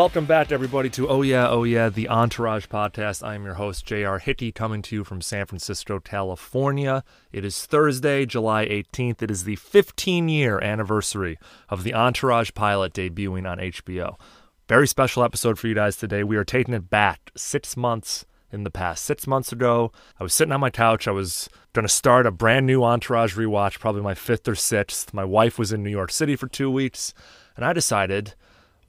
[0.00, 3.22] Welcome back everybody to Oh Yeah, Oh Yeah, the Entourage podcast.
[3.22, 4.18] I am your host J.R.
[4.18, 7.04] Hickey, coming to you from San Francisco, California.
[7.32, 9.20] It is Thursday, July 18th.
[9.20, 14.18] It is the 15 year anniversary of the Entourage pilot debuting on HBO.
[14.70, 16.24] Very special episode for you guys today.
[16.24, 19.04] We are taking it back six months in the past.
[19.04, 21.08] Six months ago, I was sitting on my couch.
[21.08, 25.12] I was going to start a brand new Entourage rewatch, probably my fifth or sixth.
[25.12, 27.12] My wife was in New York City for two weeks.
[27.54, 28.34] And I decided,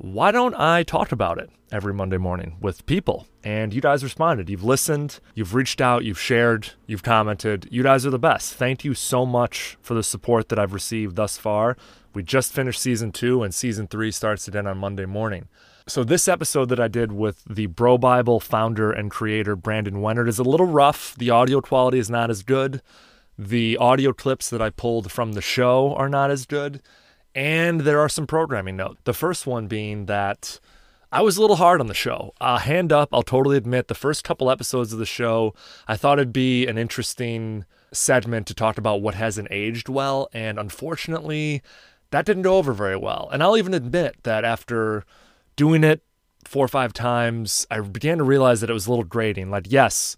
[0.02, 3.28] why don't I talk about it every Monday morning with people?
[3.44, 4.50] And you guys responded.
[4.50, 7.68] You've listened, you've reached out, you've shared, you've commented.
[7.70, 8.56] You guys are the best.
[8.56, 11.78] Thank you so much for the support that I've received thus far.
[12.16, 15.48] We just finished season two, and season three starts again on Monday morning.
[15.88, 20.28] So, this episode that I did with the Bro Bible founder and creator Brandon Wenerd
[20.28, 21.16] is a little rough.
[21.16, 22.82] The audio quality is not as good.
[23.38, 26.82] The audio clips that I pulled from the show are not as good.
[27.34, 29.00] And there are some programming notes.
[29.04, 30.60] The first one being that
[31.12, 32.34] I was a little hard on the show.
[32.40, 35.54] Uh, hand up, I'll totally admit, the first couple episodes of the show,
[35.88, 40.30] I thought it'd be an interesting segment to talk about what hasn't aged well.
[40.34, 41.62] And unfortunately,
[42.12, 43.30] that didn't go over very well.
[43.32, 45.06] And I'll even admit that after
[45.56, 46.02] doing it
[46.46, 49.50] four or five times, I began to realize that it was a little grating.
[49.50, 50.16] Like, yes,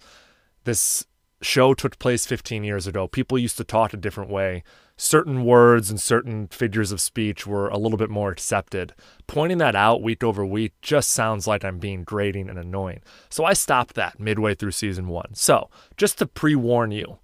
[0.64, 1.06] this
[1.42, 3.08] show took place 15 years ago.
[3.08, 4.64] People used to talk a different way
[4.96, 8.94] certain words and certain figures of speech were a little bit more accepted.
[9.28, 13.02] Pointing that out week over week just sounds like I'm being grating and annoying.
[13.30, 15.34] So I stopped that midway through season one.
[15.34, 17.18] So just to pre warn you,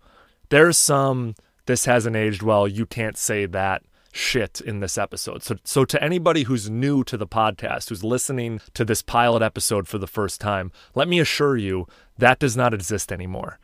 [0.49, 1.35] there's some
[1.65, 5.43] this hasn't aged well, you can't say that shit in this episode.
[5.43, 9.87] So so to anybody who's new to the podcast, who's listening to this pilot episode
[9.87, 11.87] for the first time, let me assure you
[12.17, 13.59] that does not exist anymore.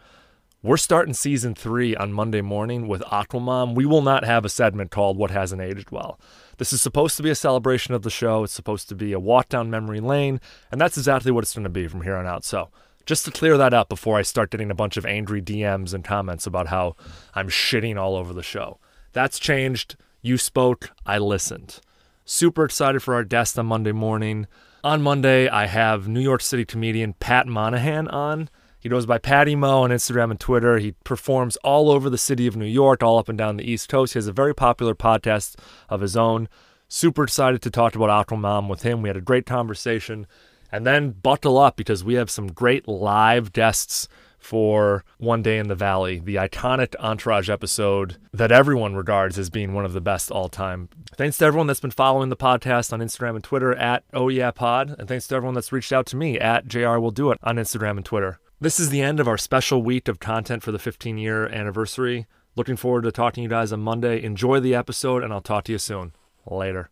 [0.65, 3.75] We're starting season three on Monday morning with Aquamom.
[3.75, 6.19] We will not have a segment called What Hasn't Aged Well.
[6.57, 8.43] This is supposed to be a celebration of the show.
[8.43, 11.65] It's supposed to be a walk down memory lane, and that's exactly what it's going
[11.65, 12.43] to be from here on out.
[12.43, 12.69] So,
[13.05, 16.03] just to clear that up before I start getting a bunch of angry DMs and
[16.03, 16.95] comments about how
[17.35, 18.79] I'm shitting all over the show.
[19.13, 19.95] That's changed.
[20.23, 21.79] You spoke, I listened.
[22.25, 24.47] Super excited for our guest on Monday morning.
[24.83, 28.49] On Monday, I have New York City comedian Pat Monahan on.
[28.85, 30.77] He goes by Patty Mo on Instagram and Twitter.
[30.77, 33.89] He performs all over the city of New York, all up and down the East
[33.89, 34.13] Coast.
[34.13, 35.55] He has a very popular podcast
[35.89, 36.47] of his own.
[36.87, 39.01] Super excited to talk about Aquamom with him.
[39.01, 40.27] We had a great conversation.
[40.71, 44.07] And then buckle up because we have some great live guests
[44.37, 49.73] for One Day in the Valley, the iconic Entourage episode that everyone regards as being
[49.73, 50.89] one of the best all time.
[51.15, 54.51] Thanks to everyone that's been following the podcast on Instagram and Twitter at Oh Yeah
[54.51, 57.39] Pod, and thanks to everyone that's reached out to me at JR Will Do It
[57.41, 58.39] on Instagram and Twitter.
[58.61, 62.25] This is the end of our special week of content for the 15 year anniversary.
[62.55, 64.23] Looking forward to talking to you guys on Monday.
[64.23, 66.13] Enjoy the episode, and I'll talk to you soon.
[66.49, 66.89] Later.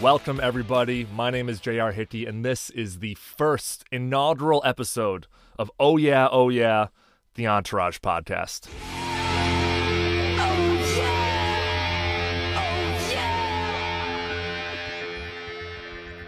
[0.00, 1.06] Welcome, everybody.
[1.12, 5.26] My name is JR Hickey, and this is the first inaugural episode
[5.58, 6.86] of Oh Yeah, Oh Yeah,
[7.34, 8.68] the Entourage podcast.
[10.38, 10.82] Oh,
[12.58, 12.76] oh,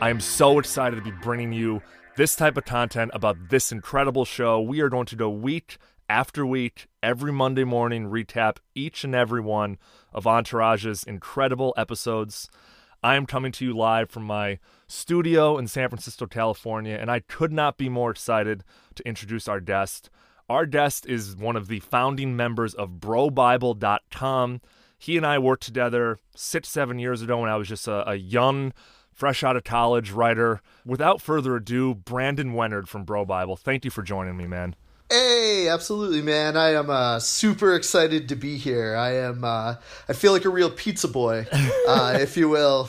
[0.03, 1.81] I am so excited to be bringing you
[2.19, 4.61] this type of content about this incredible show.
[4.61, 9.41] We are going to go week after week, every Monday morning, recap each and every
[9.41, 9.79] one
[10.13, 12.51] of Entourage's incredible episodes.
[13.05, 14.59] I am coming to you live from my
[14.89, 18.65] studio in San Francisco, California, and I could not be more excited
[18.97, 20.11] to introduce our guest.
[20.49, 24.61] Our guest is one of the founding members of BroBible.com.
[24.99, 28.17] He and I worked together six, seven years ago when I was just a, a
[28.17, 28.73] young
[29.19, 30.63] fresh out of college writer.
[30.87, 33.57] Without further ado, Brandon Wenerd from Bro Bible.
[33.57, 34.77] Thank you for joining me, man.
[35.11, 36.57] Hey, absolutely, man.
[36.57, 38.95] I am uh, super excited to be here.
[38.95, 39.43] I am.
[39.43, 39.77] Uh,
[40.09, 41.47] I feel like a real pizza boy,
[41.89, 42.89] uh, if you will,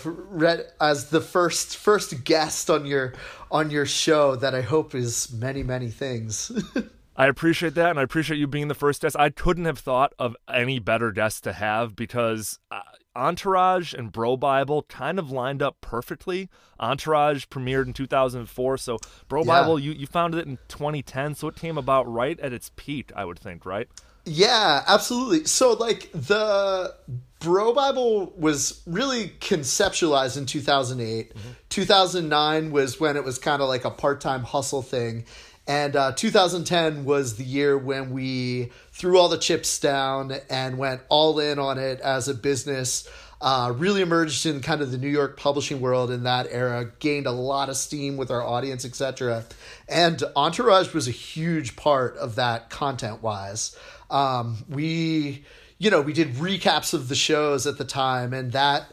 [0.79, 3.13] as the first first guest on your
[3.49, 4.35] on your show.
[4.35, 6.51] That I hope is many many things.
[7.15, 9.15] I appreciate that, and I appreciate you being the first guest.
[9.17, 12.81] I couldn't have thought of any better guest to have because uh,
[13.15, 16.50] Entourage and Bro Bible kind of lined up perfectly.
[16.79, 18.97] Entourage premiered in 2004, so
[19.27, 19.47] Bro yeah.
[19.47, 23.11] Bible you you founded it in 2010, so it came about right at its peak,
[23.15, 23.88] I would think, right?
[24.25, 25.45] Yeah, absolutely.
[25.45, 26.94] So like the
[27.39, 31.33] Bro Bible was really conceptualized in 2008.
[31.33, 31.50] Mm-hmm.
[31.69, 35.25] 2009 was when it was kind of like a part-time hustle thing
[35.69, 41.01] and uh, 2010 was the year when we threw all the chips down and went
[41.10, 43.07] all in on it as a business.
[43.39, 47.27] Uh, really emerged in kind of the New York publishing world in that era, gained
[47.27, 49.45] a lot of steam with our audience, etc.
[49.88, 53.77] And Entourage was a huge part of that content wise.
[54.10, 55.45] Um, we,
[55.77, 58.92] you know, we did recaps of the shows at the time, and that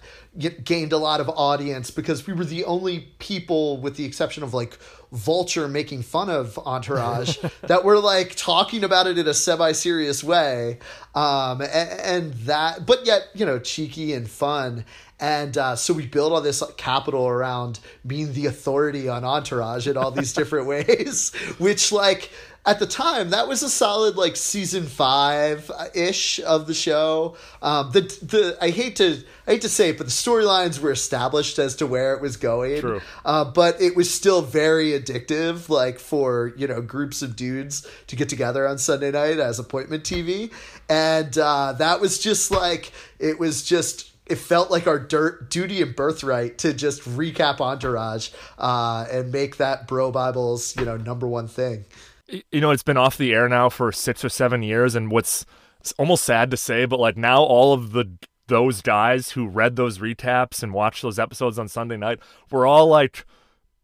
[0.64, 4.52] gained a lot of audience because we were the only people, with the exception of
[4.52, 4.79] like
[5.12, 10.23] Vulture making fun of Entourage, that we're like talking about it in a semi serious
[10.25, 10.79] way.
[11.14, 14.85] Um, and, and, that, but yet, you know, cheeky and fun.
[15.19, 19.87] And uh, so we built all this like, capital around being the authority on Entourage
[19.87, 22.31] in all these different ways, which, like,
[22.66, 27.36] at the time that was a solid like season five ish of the show.
[27.62, 30.90] Um, the the I hate to I hate to say it, but the storylines were
[30.90, 32.80] established as to where it was going.
[32.80, 33.00] True.
[33.24, 38.16] Uh, but it was still very addictive, like for you know groups of dudes to
[38.16, 40.52] get together on Sunday night as appointment TV,
[40.88, 42.90] and uh, that was just like
[43.20, 48.30] it was just it felt like our dirt, duty and birthright to just recap Entourage
[48.58, 51.84] uh, and make that Bro Bibles, you know, number one thing
[52.28, 55.44] you know, it's been off the air now for six or seven years, and what's
[55.99, 58.19] almost sad to say, but like now all of the
[58.49, 62.20] those guys who read those recaps and watched those episodes on Sunday night,
[62.50, 63.25] we're all like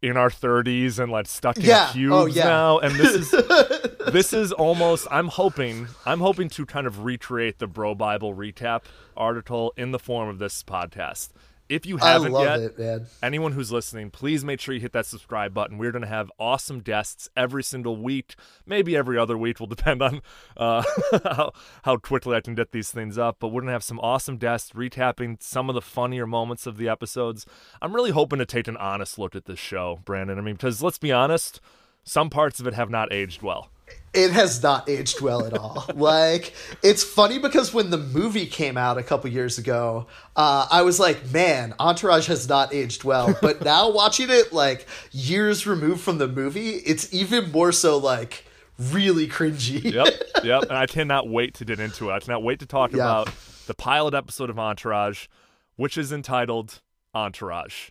[0.03, 1.87] in our 30s and like stuck in yeah.
[1.89, 2.43] Oh, cubes oh, yeah.
[2.43, 3.31] now and this is
[4.11, 8.81] this is almost i'm hoping i'm hoping to kind of recreate the bro bible recap
[9.15, 11.29] article in the form of this podcast
[11.73, 15.53] if you haven't yet, it, anyone who's listening, please make sure you hit that subscribe
[15.53, 15.77] button.
[15.77, 18.35] We're going to have awesome guests every single week,
[18.65, 19.59] maybe every other week.
[19.59, 20.21] Will depend on
[20.55, 20.83] uh,
[21.23, 21.51] how
[21.83, 23.37] how quickly I can get these things up.
[23.39, 26.77] But we're going to have some awesome guests recapping some of the funnier moments of
[26.77, 27.45] the episodes.
[27.81, 30.37] I'm really hoping to take an honest look at this show, Brandon.
[30.37, 31.59] I mean, because let's be honest,
[32.03, 33.69] some parts of it have not aged well
[34.13, 35.85] it has not aged well at all.
[35.95, 36.53] like
[36.83, 40.99] it's funny because when the movie came out a couple years ago, uh, I was
[40.99, 43.37] like, man, Entourage has not aged well.
[43.43, 48.45] But now watching it like years removed from the movie, it's even more so like
[48.77, 49.83] really cringy.
[49.83, 50.13] yep,
[50.43, 50.63] yep.
[50.63, 52.13] And I cannot wait to get into it.
[52.13, 52.97] I cannot wait to talk yeah.
[52.97, 53.29] about
[53.67, 55.27] the pilot episode of Entourage,
[55.75, 56.81] which is entitled
[57.13, 57.89] Entourage.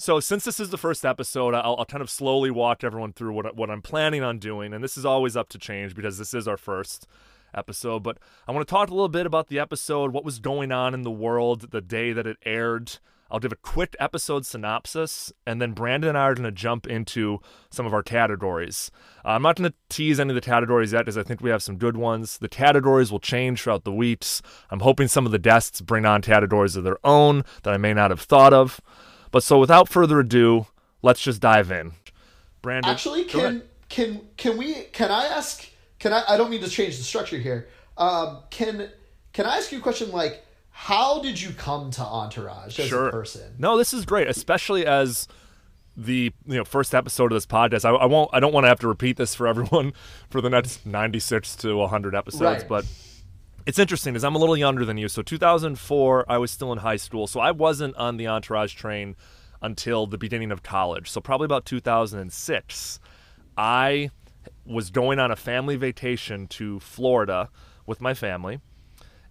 [0.00, 3.32] So, since this is the first episode, I'll, I'll, kind of slowly walk everyone through
[3.32, 4.72] what, what I'm planning on doing.
[4.72, 7.08] And this is always up to change because this is our first
[7.52, 8.04] episode.
[8.04, 10.94] But I want to talk a little bit about the episode, what was going on
[10.94, 12.98] in the world the day that it aired.
[13.28, 16.86] I'll give a quick episode synopsis, and then Brandon and I are going to jump
[16.86, 18.92] into some of our categories.
[19.24, 21.50] Uh, I'm not going to tease any of the categories yet because I think we
[21.50, 22.38] have some good ones.
[22.38, 24.42] The categories will change throughout the weeks.
[24.70, 27.92] I'm hoping some of the guests bring on categories of their own that I may
[27.92, 28.80] not have thought of.
[29.30, 30.66] But so without further ado,
[31.02, 31.92] let's just dive in.
[32.62, 34.74] Brandon, actually, can can can we?
[34.92, 35.68] Can I ask?
[35.98, 36.22] Can I?
[36.28, 37.68] I don't mean to change the structure here.
[37.96, 38.90] Um, can
[39.32, 40.10] can I ask you a question?
[40.10, 43.08] Like, how did you come to Entourage as sure.
[43.08, 43.54] a person?
[43.58, 45.28] No, this is great, especially as
[45.96, 47.84] the you know first episode of this podcast.
[47.84, 48.30] I, I won't.
[48.32, 49.92] I don't want to have to repeat this for everyone
[50.30, 52.68] for the next ninety six to hundred episodes, right.
[52.68, 52.84] but
[53.68, 55.08] it's interesting because I'm a little younger than you.
[55.08, 59.14] So 2004, I was still in high school, so I wasn't on the Entourage train
[59.60, 61.10] until the beginning of college.
[61.10, 63.00] So probably about 2006,
[63.58, 64.10] I
[64.64, 67.50] was going on a family vacation to Florida
[67.84, 68.62] with my family,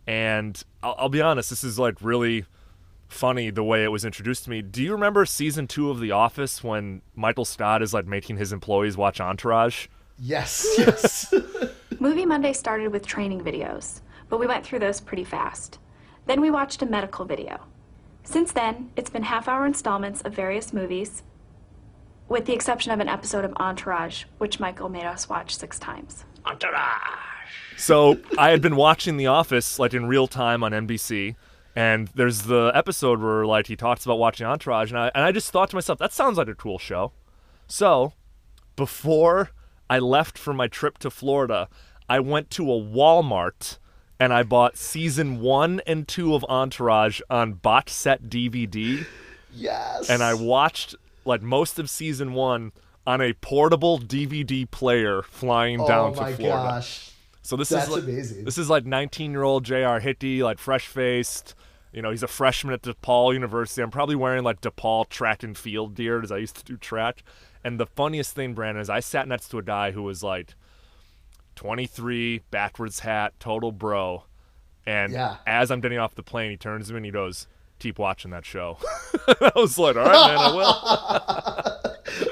[0.06, 2.46] and I'll, I'll be honest, this is like really
[3.08, 4.62] funny the way it was introduced to me.
[4.62, 8.54] Do you remember season two of The Office when Michael Scott is like making his
[8.54, 9.88] employees watch Entourage?
[10.20, 11.34] Yes, yes.
[12.00, 15.80] Movie Monday started with training videos but we went through those pretty fast.
[16.26, 17.62] Then we watched a medical video.
[18.24, 21.24] Since then, it's been half hour installments of various movies,
[22.28, 26.26] with the exception of an episode of Entourage, which Michael made us watch six times.
[26.46, 27.48] Entourage!
[27.78, 31.36] So I had been watching The Office like in real time on NBC.
[31.78, 35.32] And there's the episode where like he talks about watching Entourage, and I and I
[35.32, 37.12] just thought to myself, that sounds like a cool show.
[37.68, 38.14] So,
[38.76, 39.52] before
[39.88, 41.70] I left for my trip to Florida,
[42.10, 43.78] I went to a Walmart
[44.20, 49.06] and I bought season one and two of Entourage on box set DVD.
[49.54, 50.10] Yes.
[50.10, 50.96] And I watched
[51.26, 52.72] like most of season one
[53.06, 56.48] on a portable DVD player flying oh down to Florida.
[56.48, 57.12] Gosh.
[57.42, 58.44] So this That's is like, amazing.
[58.44, 60.00] This is like 19 year old J.R.
[60.00, 61.56] Hickey, like fresh faced.
[61.94, 63.82] You know, he's a freshman at DePaul University.
[63.82, 67.24] I'm probably wearing like DePaul track and field gear as I used to do track.
[67.64, 70.56] And the funniest thing, Brandon, is I sat next to a guy who was like
[71.58, 74.24] 23, backwards hat, total bro.
[74.86, 75.38] And yeah.
[75.46, 77.48] as I'm getting off the plane, he turns to me and he goes,
[77.80, 78.78] Keep watching that show.
[79.28, 80.54] I was like, All right, man, I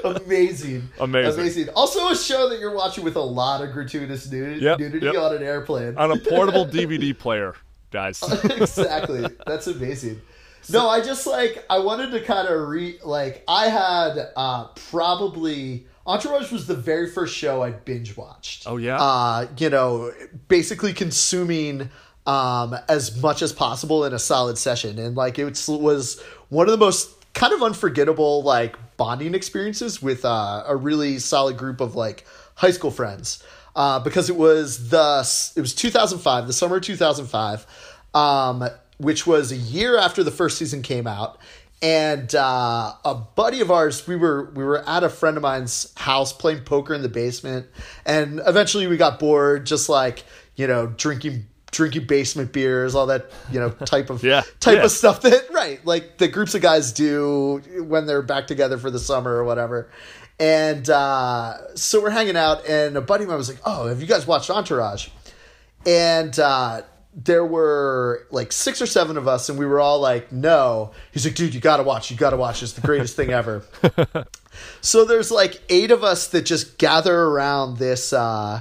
[0.02, 0.16] will.
[0.16, 0.88] Amazing.
[0.98, 1.40] Amazing.
[1.40, 1.68] Amazing.
[1.70, 5.16] Also, a show that you're watching with a lot of gratuitous nudity, yep, nudity yep.
[5.16, 5.96] on an airplane.
[5.98, 7.54] On a portable DVD player,
[7.90, 8.22] guys.
[8.44, 9.26] exactly.
[9.46, 10.20] That's amazing.
[10.68, 15.86] No, I just like I wanted to kind of re like I had uh probably
[16.06, 18.64] Entourage was the very first show I binge watched.
[18.66, 18.96] Oh yeah.
[19.00, 20.12] Uh, you know,
[20.48, 21.90] basically consuming
[22.26, 24.98] um, as much as possible in a solid session.
[24.98, 30.24] And like it was one of the most kind of unforgettable like bonding experiences with
[30.24, 33.42] uh, a really solid group of like high school friends.
[33.74, 35.18] Uh, because it was the
[35.54, 37.66] it was 2005, the summer of 2005,
[38.14, 41.38] um, which was a year after the first season came out,
[41.82, 45.92] and uh, a buddy of ours we were we were at a friend of mine's
[45.96, 47.66] house playing poker in the basement.
[48.04, 53.30] And eventually we got bored just like you know drinking drinking basement beers all that
[53.50, 54.84] you know type of yeah, type yeah.
[54.84, 58.90] of stuff that right like the groups of guys do when they're back together for
[58.90, 59.90] the summer or whatever.
[60.38, 64.00] And uh, so we're hanging out and a buddy of mine was like oh have
[64.00, 65.08] you guys watched entourage?
[65.84, 66.82] And uh,
[67.18, 71.24] there were like six or seven of us, and we were all like, "No." He's
[71.24, 72.10] like, "Dude, you gotta watch.
[72.10, 72.62] You gotta watch.
[72.62, 73.62] It's the greatest thing ever."
[74.80, 78.60] so there's like eight of us that just gather around this, uh,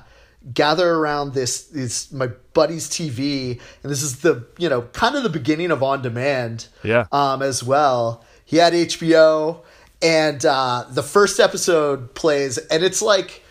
[0.53, 5.23] gather around this, this my buddy's TV, and this is the you know kind of
[5.23, 7.07] the beginning of on demand, Yeah.
[7.11, 8.23] um, as well.
[8.45, 9.63] He had HBO,
[10.01, 13.41] and uh, the first episode plays, and it's like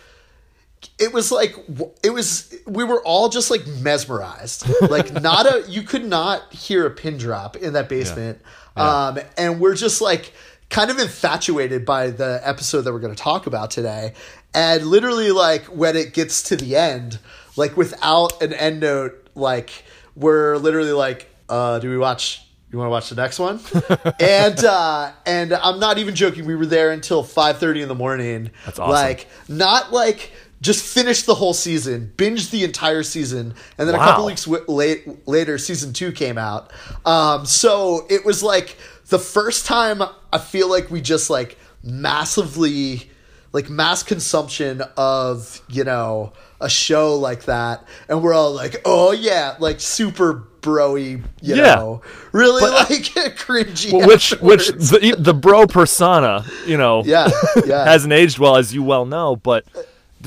[0.99, 1.55] it was like
[2.03, 4.65] it was we were all just like mesmerized.
[4.81, 8.39] Like not a you could not hear a pin drop in that basement.
[8.77, 9.07] Yeah.
[9.07, 10.33] um and we're just like
[10.69, 14.13] kind of infatuated by the episode that we're going to talk about today.
[14.53, 17.19] And literally like when it gets to the end
[17.55, 19.83] like without an end note like
[20.15, 23.59] we're literally like uh do we watch you want to watch the next one?
[24.19, 26.45] And uh and i'm not even joking.
[26.45, 28.51] We were there until 5.30 in the morning.
[28.65, 28.91] That's awesome.
[28.91, 30.31] like not like
[30.65, 34.65] just finish the whole season, binge the entire season, and then a couple weeks w-
[34.67, 36.71] late, later, season two came out.
[37.05, 38.77] Um, so it was like
[39.09, 40.01] the first time
[40.33, 43.09] I feel like we just like massively,
[43.53, 49.11] like mass consumption of you know a show like that, and we're all like, oh
[49.11, 51.75] yeah, like super broy, you Yeah.
[51.75, 53.03] know, really But- like
[53.37, 53.91] cringy.
[53.93, 57.29] Well, which which the, the bro persona, you know, yeah,
[57.65, 59.65] yeah, hasn't aged well as you well know, but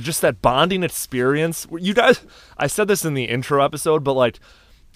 [0.00, 1.67] just that bonding experience.
[1.78, 2.21] You guys,
[2.57, 4.38] I said this in the intro episode, but like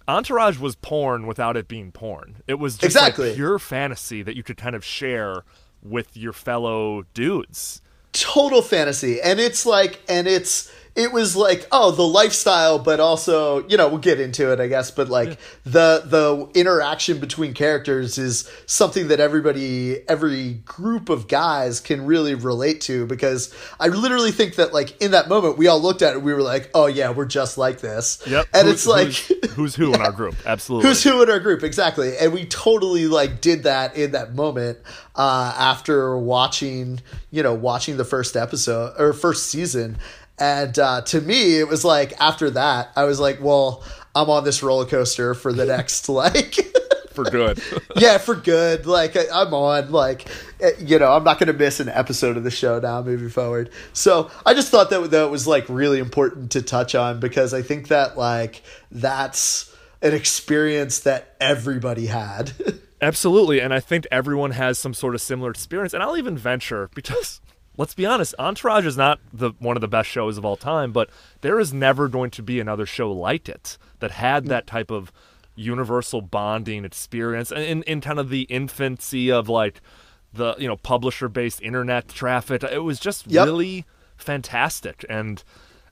[0.09, 2.43] Entourage was porn without it being porn.
[2.47, 3.29] It was just Exactly.
[3.29, 5.45] like pure fantasy that you could kind of share
[5.83, 7.81] with your fellow dudes.
[8.13, 13.67] total fantasy and it's like and it's it was like oh the lifestyle but also
[13.69, 18.19] you know we'll get into it i guess but like the the interaction between characters
[18.19, 24.33] is something that everybody every group of guys can really relate to because i literally
[24.33, 26.87] think that like in that moment we all looked at it we were like oh
[26.87, 28.47] yeah we're just like this Yep.
[28.53, 30.35] and it's like who's, who's who in our group?
[30.47, 30.89] Absolutely.
[30.89, 34.79] Who's who in our group exactly, and we totally like did that in that moment
[35.17, 39.99] uh, after watching, you know, watching the first episode or first season,
[40.43, 43.85] and uh, to me it was like after that I was like, well,
[44.15, 46.57] I'm on this roller coaster for the next like.
[47.13, 47.63] for good?
[47.97, 48.87] yeah, for good.
[48.87, 49.93] Like I, I'm on.
[49.93, 50.29] Like
[50.61, 53.29] eh, you know, I'm not going to miss an episode of the show now moving
[53.29, 53.71] forward.
[53.93, 57.63] So I just thought that that was like really important to touch on because I
[57.63, 62.53] think that like that's an experience that everybody had.
[63.01, 65.93] Absolutely, and I think everyone has some sort of similar experience.
[65.93, 67.41] And I'll even venture because
[67.77, 70.93] let's be honest, Entourage is not the one of the best shows of all time,
[70.93, 71.09] but
[71.41, 75.13] there is never going to be another show like it that had that type of
[75.55, 79.81] universal bonding experience and in, in kind of the infancy of like
[80.33, 82.63] the you know publisher based internet traffic.
[82.65, 83.45] It was just Yep.
[83.47, 83.85] really
[84.17, 85.43] fantastic and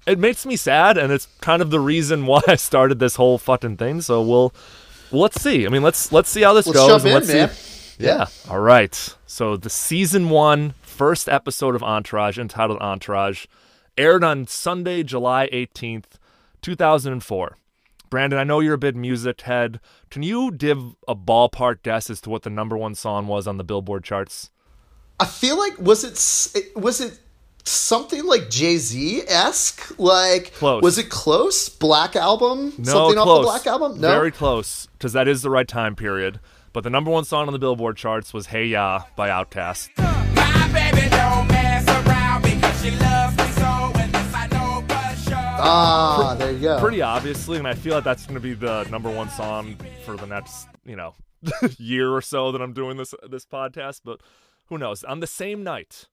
[0.06, 3.37] it makes me sad and it's kind of the reason why I started this whole
[3.38, 4.00] fucking thing.
[4.00, 4.54] So we'll
[5.10, 5.66] well, let's see.
[5.66, 7.04] I mean, let's let's see how this Let's goes.
[7.04, 7.49] in, let's man.
[7.50, 7.69] See.
[8.00, 8.26] Yeah.
[8.49, 9.16] All right.
[9.26, 13.47] So the season one first episode of Entourage, entitled Entourage,
[13.97, 16.19] aired on Sunday, July eighteenth,
[16.62, 17.57] two thousand and four.
[18.09, 19.78] Brandon, I know you're a big music head.
[20.11, 23.57] Can you give a ballpark guess as to what the number one song was on
[23.57, 24.50] the Billboard charts?
[25.21, 26.02] I feel like was
[26.54, 27.21] it was it
[27.64, 29.99] something like Jay Z esque?
[29.99, 30.83] Like Close.
[30.83, 31.69] was it close?
[31.69, 32.73] Black album?
[32.78, 33.28] No, something close.
[33.28, 34.00] off the Black album?
[34.00, 34.09] No.
[34.09, 36.40] Very close, because that is the right time period.
[36.72, 39.90] But the number one song on the Billboard charts was "Hey Ya" by Outkast.
[39.98, 45.16] My baby don't mess around because she loves me so, and this I know for
[45.20, 45.34] sure.
[45.36, 46.78] ah, there you go.
[46.78, 50.16] pretty obviously, and I feel like that's going to be the number one song for
[50.16, 51.14] the next, you know,
[51.78, 54.02] year or so that I'm doing this this podcast.
[54.04, 54.20] But
[54.66, 55.02] who knows?
[55.02, 56.06] On the same night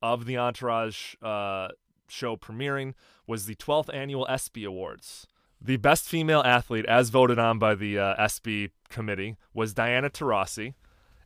[0.00, 1.68] of the Entourage uh,
[2.08, 2.94] show premiering
[3.26, 5.26] was the 12th annual ESPY Awards.
[5.64, 10.74] The best female athlete, as voted on by the uh, ESPY committee, was Diana Taurasi,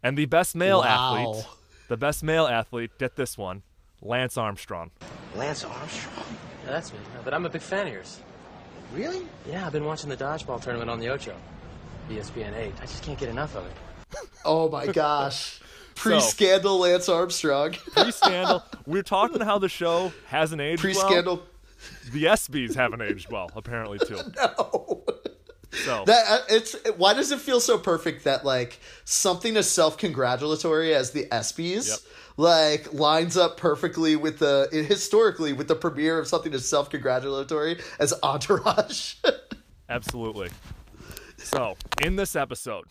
[0.03, 1.17] and the best male Wow.
[1.25, 1.47] athlete,
[1.89, 3.63] the best male athlete, get this one,
[4.03, 4.91] Lance Armstrong.
[5.35, 6.27] Lance Armstrong.
[6.65, 6.99] Yeah, that's me.
[7.25, 8.21] But I'm a big fan of yours.
[8.93, 9.27] Really?
[9.49, 11.35] Yeah, I've been watching the dodgeball tournament on the Ocho.
[12.11, 12.73] ESPN 8.
[12.79, 13.73] I just can't get enough of it.
[14.45, 15.61] Oh my gosh.
[15.97, 17.73] Pre scandal Lance Armstrong.
[17.93, 18.63] Pre scandal.
[18.87, 21.09] We're talking how the show hasn't aged Pre well.
[22.13, 24.19] The ESPYS haven't aged well, apparently too.
[24.37, 25.05] No.
[25.85, 29.99] So That uh, it's why does it feel so perfect that like something as self
[29.99, 31.99] congratulatory as the ESPYS Yep.
[32.39, 37.79] like lines up perfectly with the historically with the premiere of something as self congratulatory
[37.99, 39.17] as Entourage.
[39.89, 40.49] Absolutely.
[41.37, 42.85] So, in this episode,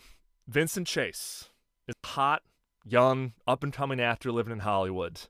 [0.46, 1.48] Vincent Chase
[1.88, 2.42] is hot,
[2.84, 5.20] young, up and coming actor living in Hollywood.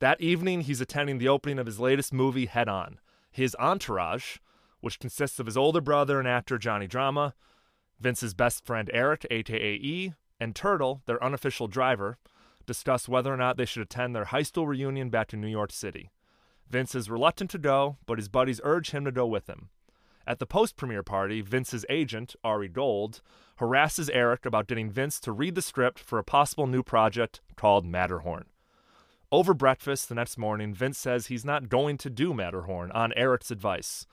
[0.00, 2.98] That evening, he's attending the opening of his latest movie, Head On.
[3.30, 4.38] His entourage,
[4.80, 7.34] which consists of his older brother and actor Johnny Drama,
[8.00, 12.16] Vince's best friend Eric, aka E, and Turtle, their unofficial driver,
[12.64, 15.70] discuss whether or not they should attend their high school reunion back in New York
[15.70, 16.10] City.
[16.66, 19.68] Vince is reluctant to go, but his buddies urge him to go with him.
[20.26, 23.20] At the post premiere party, Vince's agent, Ari Gold,
[23.58, 27.84] harasses Eric about getting Vince to read the script for a possible new project called
[27.84, 28.46] Matterhorn.
[29.32, 33.52] Over breakfast the next morning, Vince says he's not going to do Matterhorn on Eric's
[33.52, 34.04] advice.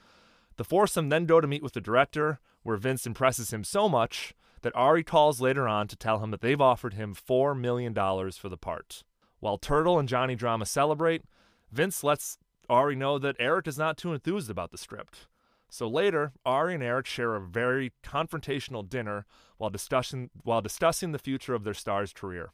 [0.57, 4.36] The foursome then go to meet with the director, where Vince impresses him so much
[4.62, 8.47] that Ari calls later on to tell him that they've offered him $4 million for
[8.47, 9.03] the part.
[9.39, 11.24] While Turtle and Johnny Drama celebrate,
[11.71, 12.38] Vince lets
[12.69, 15.27] Ari know that Eric is not too enthused about the script.
[15.67, 19.25] So later, Ari and Eric share a very confrontational dinner
[19.57, 22.51] while discussing while discussing the future of their star's career.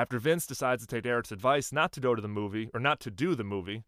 [0.00, 3.00] After Vince decides to take Eric's advice not to go to the movie or not
[3.00, 3.84] to do the movie,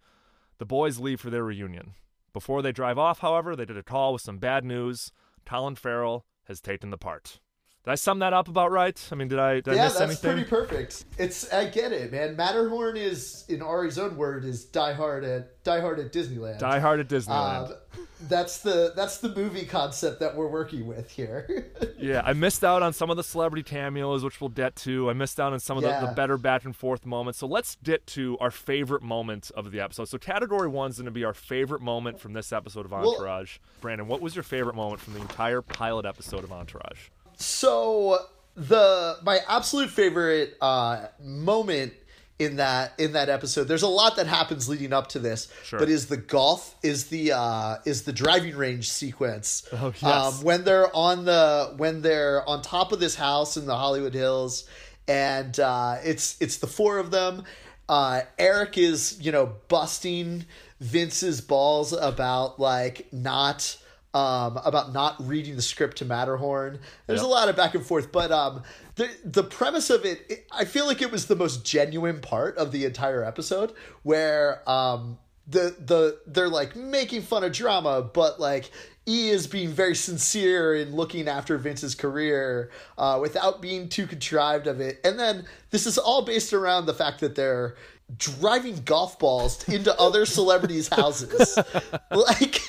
[0.59, 1.95] the boys leave for their reunion.
[2.35, 5.11] Before they drive off, however, they did a call with some bad news.
[5.47, 7.41] Colin Farrell has taken the part.
[7.85, 8.97] Did I sum that up about right?
[9.11, 10.45] I mean, did I, did I yeah, miss that's anything?
[10.45, 11.05] pretty perfect.
[11.18, 12.37] It's I get it, man.
[12.37, 16.61] Matterhorn is in Ari's own word is Die Hard at Die Hard at Disneyland.
[16.61, 17.71] Die Hard at Disneyland.
[17.71, 21.73] Um, that's the that's the movie concept that we're working with here.
[22.03, 25.09] Yeah, I missed out on some of the celebrity cameos, which we'll get to.
[25.09, 26.07] I missed out on some of the, Yeah.
[26.07, 27.38] the better back and forth moments.
[27.38, 30.09] So let's get to our favorite moment of the episode.
[30.09, 33.59] So category one's going to be our favorite moment from this episode of Entourage.
[33.81, 37.11] Brandon, what was your favorite moment from the entire pilot episode of Entourage?
[37.37, 38.18] So
[38.55, 41.92] the my absolute favorite uh, moment
[42.38, 43.64] in that in that episode.
[43.68, 45.79] There's a lot that happens leading up to this, Sure.
[45.79, 49.68] but is the golf is the uh, is the driving range sequence.
[49.73, 50.03] Oh, yes.
[50.03, 54.14] um, when they're on the when they're on top of this house in the Hollywood
[54.14, 54.64] Hills,
[55.09, 57.45] and uh, it's it's the four of them.
[57.88, 60.47] Uh, Eric is you know busting
[60.81, 63.77] Vince's balls about like not
[64.14, 66.79] um, about not reading the script to Matterhorn.
[67.07, 67.27] There's Yep.
[67.27, 68.62] a lot of back and forth, but um,
[68.96, 72.57] the the premise of it, it, I feel like it was the most genuine part
[72.59, 73.72] of the entire episode,
[74.03, 78.70] where um, the the they're like making fun of drama, but like
[79.09, 84.66] E is being very sincere in looking after Vince's career uh, without being too contrived
[84.66, 87.75] of it, and then this is all based around the fact that they're
[88.18, 91.59] driving golf balls into other celebrities' houses.
[92.11, 92.61] like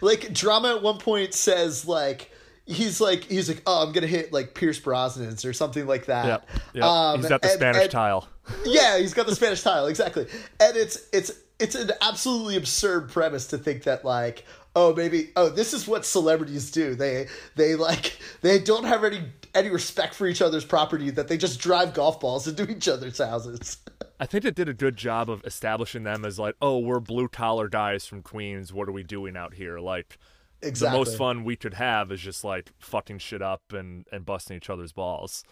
[0.00, 2.32] like drama at one point says like
[2.66, 6.26] he's like he's like oh I'm gonna hit like Pierce Brosnan's or something like that.
[6.26, 6.48] Yep.
[6.74, 6.84] yep.
[6.84, 8.28] Um, He's got the and- Spanish and- tile.
[8.64, 10.26] yeah, he's got the Spanish tile exactly,
[10.58, 15.48] and it's it's it's an absolutely absurd premise to think that like oh maybe oh
[15.48, 19.20] this is what celebrities do they they like they don't have any
[19.54, 23.18] any respect for each other's property that they just drive golf balls into each other's
[23.18, 23.78] houses.
[24.20, 27.28] I think it did a good job of establishing them as like, oh, we're blue
[27.28, 28.72] collar guys from Queens.
[28.72, 29.78] What are we doing out here?
[29.78, 30.18] Like,
[30.60, 30.92] Exactly.
[30.92, 34.56] the most fun we could have is just like fucking shit up and and busting
[34.56, 35.44] each other's balls.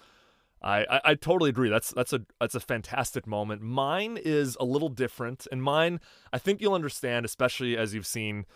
[0.62, 1.68] I, I, I totally agree.
[1.68, 3.62] That's that's a that's a fantastic moment.
[3.62, 6.00] Mine is a little different, and mine
[6.32, 8.46] I think you'll understand, especially as you've seen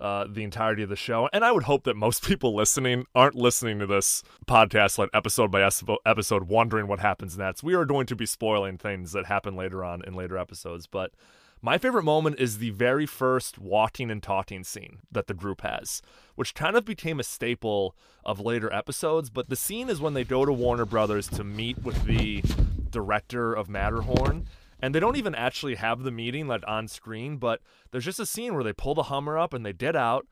[0.00, 1.28] uh, the entirety of the show.
[1.32, 5.50] And I would hope that most people listening aren't listening to this podcast like episode
[5.50, 5.68] by
[6.06, 7.62] episode, wondering what happens next.
[7.62, 11.12] We are going to be spoiling things that happen later on in later episodes, but.
[11.60, 16.00] My favorite moment is the very first walking and talking scene that the group has,
[16.36, 19.28] which kind of became a staple of later episodes.
[19.28, 22.44] But the scene is when they go to Warner Brothers to meet with the
[22.90, 24.46] director of Matterhorn.
[24.80, 27.60] And they don't even actually have the meeting like on screen, but
[27.90, 30.26] there's just a scene where they pull the Hummer up and they get out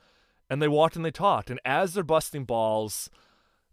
[0.48, 1.50] and they walked and they talked.
[1.50, 3.10] And as they're busting balls,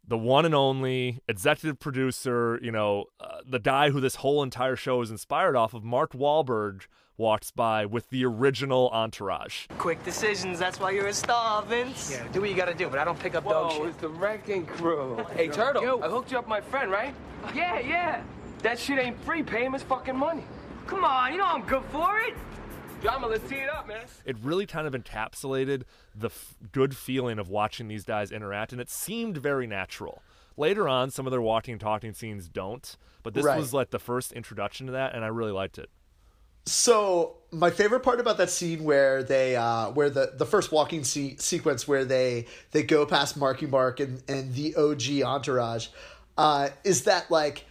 [0.06, 4.76] the one and only executive producer, you know, uh, the guy who this whole entire
[4.76, 9.68] show is inspired off of, Mark Wahlberg, walks by with the original entourage.
[9.78, 12.12] Quick decisions, that's why you're a star, Vince.
[12.12, 13.88] Yeah, do what you gotta do, but I don't pick up dog Whoa, shit.
[13.90, 15.24] it's the wrecking crew.
[15.36, 15.84] Hey, Turtle.
[15.84, 17.14] Yo, I hooked you up, my friend, right?
[17.54, 18.24] Yeah, yeah.
[18.64, 19.44] That shit ain't free.
[19.44, 20.44] Pay him his fucking money.
[20.88, 22.34] Come on, you know I'm good for it.
[23.02, 24.06] Drama, let's tee it up, man.
[24.26, 25.84] it really kind of encapsulated
[26.16, 30.22] the f- good feeling of watching these guys interact, and it seemed very natural.
[30.56, 33.58] Later on, some of their walking and talking scenes don't, but this Right.
[33.60, 35.90] was like the first introduction to that, and I really liked it.
[36.66, 41.04] So my favorite part about that scene where they uh where the the first walking
[41.04, 45.88] se- sequence where they they go past Marky Mark and and the OG entourage
[46.38, 47.66] uh is that like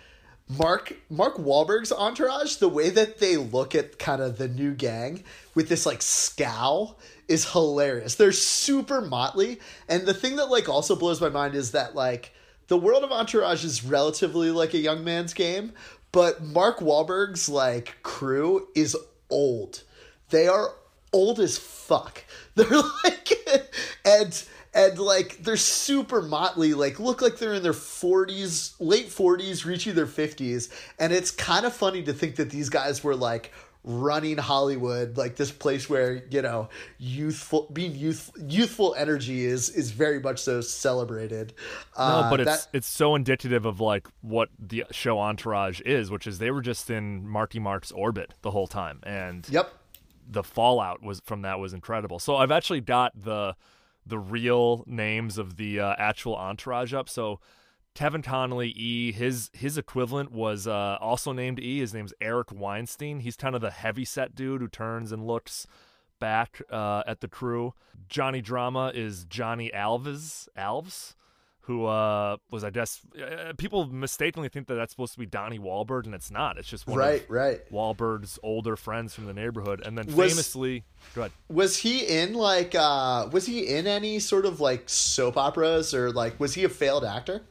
[0.58, 5.24] Mark Mark Wahlberg's entourage the way that they look at kind of the new gang
[5.54, 8.16] with this like scowl is hilarious.
[8.16, 12.32] They're super motley and the thing that like also blows my mind is that like
[12.68, 15.72] the world of entourage is relatively like a young man's game,
[16.10, 18.96] but Mark Wahlberg's like crew is
[19.30, 19.82] old.
[20.30, 20.74] They are
[21.12, 22.24] old as fuck.
[22.54, 22.68] They're
[23.04, 23.32] like
[24.04, 29.64] and and like they're super motley, like look like they're in their 40s, late 40s,
[29.64, 33.52] reaching their 50s, and it's kind of funny to think that these guys were like
[33.84, 39.90] running Hollywood, like this place where, you know, youthful being youth youthful energy is is
[39.90, 41.52] very much so celebrated.
[41.98, 46.10] No, Uh, but it's that- it's so indicative of like what the show Entourage is,
[46.12, 49.72] which is they were just in Marky Mark's orbit the whole time, and Yep.
[50.30, 52.20] the fallout was from that was incredible.
[52.20, 53.56] So I've actually got the
[54.04, 57.08] the real names of the uh, actual entourage up.
[57.08, 57.40] So
[57.94, 61.80] Kevin Connolly, E, his his equivalent was uh, also named E.
[61.80, 63.20] His name's Eric Weinstein.
[63.20, 65.66] He's kind of the heavy set dude who turns and looks
[66.18, 67.74] back uh, at the crew.
[68.08, 70.48] Johnny Drama is Johnny Alves.
[70.56, 71.14] Alves.
[71.66, 75.60] Who uh, was I guess uh, people mistakenly think that that's supposed to be Donnie
[75.60, 76.58] Wahlberg and it's not.
[76.58, 77.70] It's just one Right, of right.
[77.70, 81.32] Wahlberg's older friends from the neighborhood, and then Was- famously, go ahead.
[81.48, 86.10] Was he in like uh was he in any sort of like soap operas or
[86.10, 87.42] like was he a failed actor?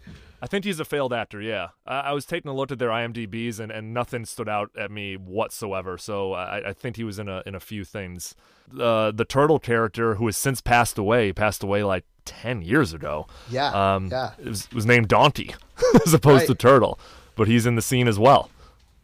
[0.43, 1.39] I think he's a failed actor.
[1.39, 4.71] Yeah, I, I was taking a look at their IMDb's, and, and nothing stood out
[4.75, 5.99] at me whatsoever.
[5.99, 8.33] So I, I think he was in a in a few things.
[8.77, 13.27] Uh, the turtle character, who has since passed away, passed away like ten years ago.
[13.49, 14.31] Yeah, um, yeah.
[14.39, 15.55] It was, was named Donkey
[16.05, 16.99] as opposed to Turtle,
[17.35, 18.49] but he's in the scene as well.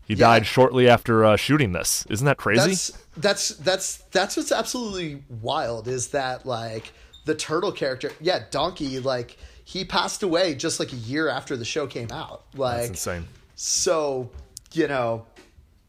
[0.05, 0.27] He Yeah.
[0.27, 2.05] died shortly after uh, shooting this.
[2.09, 2.61] Isn't that crazy?
[2.69, 6.93] That's that's that's that's what's absolutely wild is that like
[7.25, 11.65] the turtle character, yeah, Donkey, like he passed away just like a year after the
[11.65, 12.45] show came out.
[12.55, 13.27] Like That's insane.
[13.55, 14.29] So,
[14.71, 15.25] you know,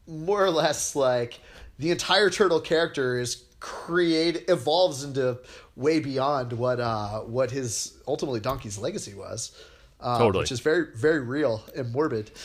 [0.05, 1.39] more or less like
[1.77, 5.37] the entire turtle character is create evolves into
[5.75, 9.51] way beyond what uh what his ultimately Donkey's legacy was.
[9.99, 10.43] Uh, Totally.
[10.43, 12.31] Which is very very real and morbid.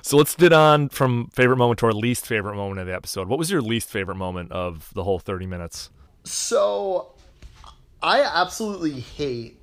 [0.00, 3.28] So let's get on from favorite moment to our least favorite moment of the episode.
[3.28, 5.90] What was your least favorite moment of the whole thirty minutes?
[6.24, 7.12] So
[8.02, 9.62] I absolutely hate,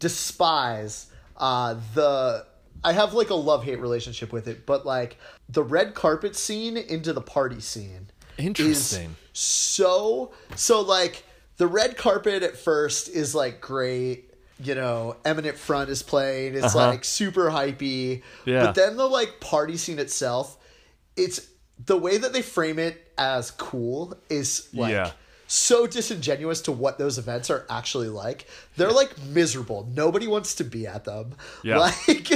[0.00, 1.06] despise
[1.36, 2.46] uh, the.
[2.82, 6.76] I have like a love hate relationship with it, but like the red carpet scene
[6.76, 8.09] into the party scene.
[8.38, 9.16] Interesting.
[9.32, 11.24] So so like
[11.56, 14.26] the red carpet at first is like great.
[14.62, 16.54] You know, Eminence Front is playing.
[16.54, 16.88] It's Uh-huh.
[16.88, 18.22] like super hypey.
[18.44, 18.66] Yeah.
[18.66, 20.58] But then the like party scene itself,
[21.16, 21.40] it's
[21.86, 25.12] the way that they frame it as cool is like Yeah.
[25.46, 28.46] so disingenuous to what those events are actually like.
[28.76, 29.88] They're like miserable.
[29.94, 31.34] Nobody wants to be at them.
[31.62, 31.78] Yeah.
[32.06, 32.28] Like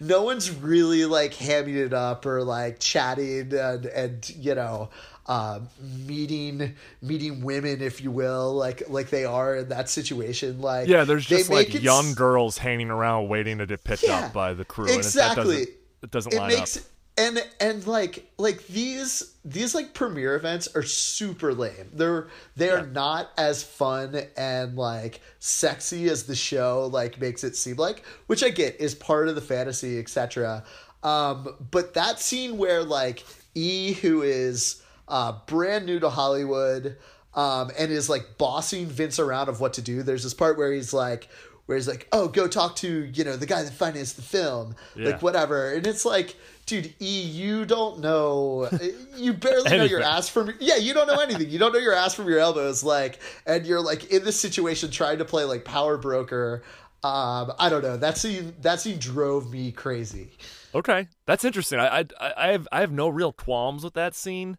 [0.00, 4.90] no one's really like hamming it up or like chatting and and you know
[5.28, 5.60] uh,
[6.06, 11.04] meeting meeting women if you will like like they are in that situation like Yeah,
[11.04, 14.54] there's they just like young girls hanging around waiting to get picked Yeah, up by
[14.54, 14.86] the crew.
[14.88, 16.82] exactly And it, doesn't, it doesn't it line makes up.
[17.18, 22.86] and and like like these these like premiere events are super lame they're they are
[22.86, 28.42] not as fun and like sexy as the show like makes it seem like which
[28.42, 30.64] i get is part of the fantasy etc
[31.02, 36.96] um but that scene where like e who is uh brand new to hollywood
[37.34, 40.72] um and is like bossing vince around of what to do there's this part where
[40.72, 41.28] he's like
[41.66, 44.74] where he's like, "Oh, go talk to you know the guy that financed the film,
[44.96, 45.10] Yeah.
[45.10, 48.70] like whatever." And it's like, dude, E, you don't know,
[49.14, 51.50] you barely know your ass from yeah, you don't know anything.
[51.50, 54.90] You don't know your ass from your elbows, like, and you're like in this situation
[54.90, 56.62] trying to play like power broker.
[57.04, 57.98] Um, I don't know.
[57.98, 60.30] That scene that scene drove me crazy.
[60.74, 61.78] Okay, that's interesting.
[61.80, 64.56] I, I I have I have no real qualms with that scene.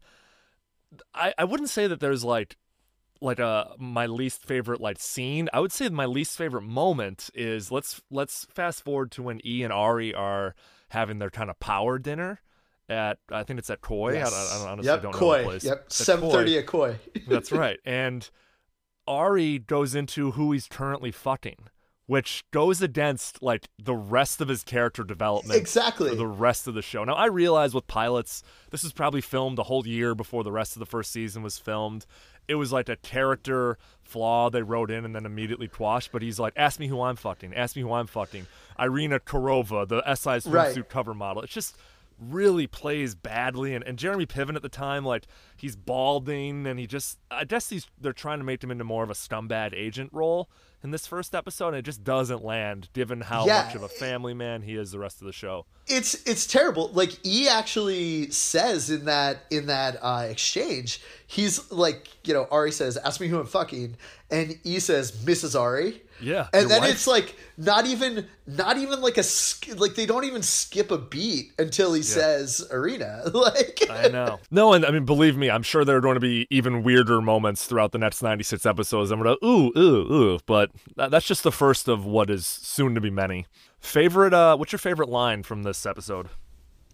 [1.13, 2.57] I I wouldn't say that there's like
[3.21, 5.49] like a my least favorite like scene.
[5.53, 9.63] I would say my least favorite moment is let's let's fast forward to when E
[9.63, 10.55] and Ari are
[10.89, 12.41] having their kind of power dinner
[12.87, 14.11] at I think it's at Koi.
[14.19, 15.37] I, don't- I, honestly yep, don't know Koi.
[15.39, 15.63] the place.
[15.65, 16.97] Yep, seven thirty at Koi.
[17.27, 17.79] That's right.
[17.85, 18.27] And
[19.07, 21.67] Ari goes into who he's currently fucking
[22.09, 26.09] which goes against like the rest of his character development Exactly.
[26.09, 27.03] for the rest of the show.
[27.03, 28.41] Now I realize with pilots,
[28.71, 31.59] this was probably filmed a whole year before the rest of the first season was
[31.59, 32.07] filmed.
[32.47, 36.11] It was like a character flaw they wrote in and then immediately quashed.
[36.11, 37.53] But he's like, "Ask me who I'm fucking.
[37.53, 38.47] Ask me who I'm fucking."
[38.79, 40.89] Irina Korova, the SI swimsuit Right.
[40.89, 41.43] cover model.
[41.43, 41.77] It's just
[42.19, 46.87] really plays badly and, and Jeremy Piven at the time like he's balding and he
[46.87, 50.09] just I guess he's they're trying to make him into more of a scumbag agent
[50.11, 50.49] role
[50.83, 53.63] in this first episode and it just doesn't land given how Yeah.
[53.65, 55.65] much of a family man he is the rest of the show.
[55.89, 56.89] It's it's terrible.
[56.93, 62.71] Like E actually says in that in that uh, exchange, he's like, you know, Ari
[62.71, 63.97] says, "Ask me who I'm fucking,"
[64.29, 65.59] and E says, "Mrs.
[65.59, 66.91] Ari." Yeah, and then wife.
[66.91, 70.97] it's like not even not even like a sk- like they don't even skip a
[70.97, 73.23] beat until he says Irina.
[73.39, 74.39] Like I know.
[74.51, 77.21] No, and I mean, believe me, I'm sure there are going to be even weirder
[77.21, 79.11] moments throughout the next 96 episodes.
[79.11, 80.39] I'm going to, ooh, ooh, ooh.
[80.45, 83.45] But that's just the first of what is soon to be many.
[83.79, 86.27] Favorite, uh, what's your favorite line from this episode?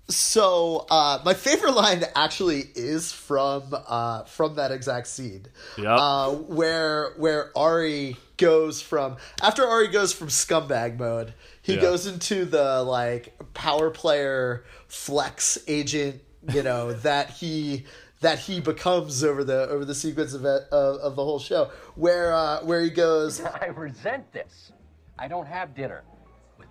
[0.07, 5.47] So uh, my favorite line actually is from uh, from that exact scene.
[5.79, 5.87] Yep.
[5.87, 11.81] Uh, where where Ari goes from after Ari goes from scumbag mode, he Yeah.
[11.81, 16.21] goes into the like power player flex agent,
[16.53, 17.85] you know, that he
[18.21, 21.71] that he becomes over the over the sequence of it, of, of the whole show
[21.95, 24.71] where uh, where he goes I resent this.
[25.17, 26.14] I don't have dinner with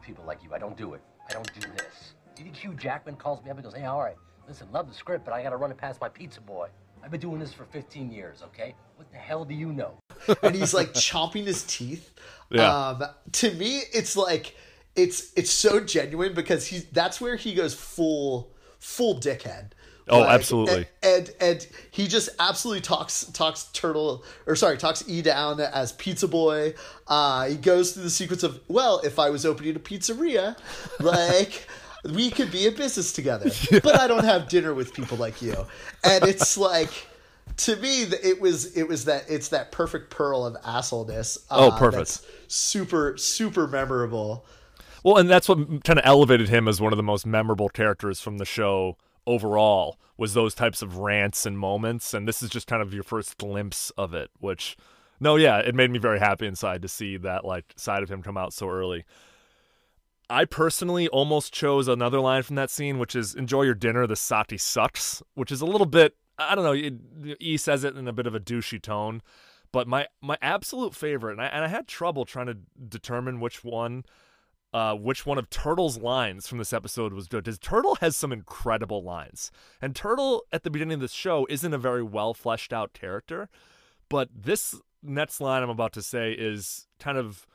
[0.05, 0.55] people like you.
[0.55, 1.03] I don't do it.
[1.29, 2.15] I don't do this.
[2.39, 4.17] You think Hugh Jackman calls me up and goes, hey, all right,
[4.49, 6.69] listen, love the script, but I gotta run it past my pizza boy.
[7.03, 8.75] I've been doing this for 15 years, okay?
[8.97, 9.99] What the hell do you know?
[10.43, 12.13] and he's like chomping his teeth.
[12.51, 12.89] Yeah.
[12.89, 14.57] Um, to me, it's like
[14.97, 19.73] it's it's so genuine because he that's where he goes full full dickhead.
[20.09, 20.87] Oh, Like, absolutely.
[21.03, 25.93] And, and and he just absolutely talks talks turtle or sorry talks E down as
[25.93, 26.75] pizza boy.
[27.09, 30.57] Uh, he goes through the sequence of well, if I was opening a pizzeria,
[31.01, 31.67] like.
[32.13, 33.51] We could be in business together,
[33.83, 35.55] but I don't have dinner with people like you.
[36.05, 36.91] And it's like,
[37.57, 41.39] to me, it was it was that it's that perfect pearl of assholeness.
[41.51, 41.97] Oh, uh, perfect.
[41.97, 44.45] that's super super memorable.
[45.03, 48.21] Well, and that's what kind of elevated him as one of the most memorable characters
[48.21, 52.67] from the show overall was those types of rants and moments and this is just
[52.67, 54.77] kind of your first glimpse of it which
[55.21, 58.23] no yeah it made me very happy inside to see that like side of him
[58.23, 59.05] come out so early.
[60.31, 64.15] I personally almost chose another line from that scene which is enjoy your dinner the
[64.15, 68.13] satay sucks which is a little bit i don't know e says it in a
[68.13, 69.23] bit of a douchey tone
[69.75, 72.57] but my my absolute favorite and I, and I had trouble trying to
[72.89, 74.05] determine which one
[74.75, 77.45] uh, which one of Turtle's lines from this episode was good.
[77.45, 81.73] Because Turtle has some incredible lines, and Turtle at the beginning of this show isn't
[81.73, 83.49] a very well fleshed out character,
[84.09, 87.47] but this next line I'm about to say is kind of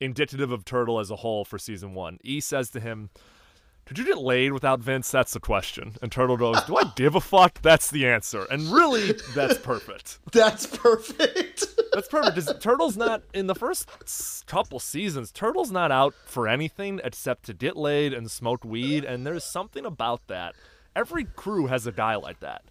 [0.00, 2.18] indicative of Turtle as a whole for season one.
[2.22, 3.10] E says to him,
[3.90, 5.10] "Did you get laid without Vince?
[5.10, 7.60] That's the question." And Turtle goes, "Do I give a fuck?
[7.60, 10.18] That's the answer." And really, that's perfect.
[10.32, 11.66] That's perfect.
[11.92, 12.34] That's perfect.
[12.36, 13.88] 'cause Turtle's not in the first
[14.46, 15.32] couple seasons.
[15.32, 19.84] Turtle's not out for anything except to get laid and smoke weed, and there's something
[19.84, 20.54] about that.
[20.94, 22.62] Every crew has a guy like that.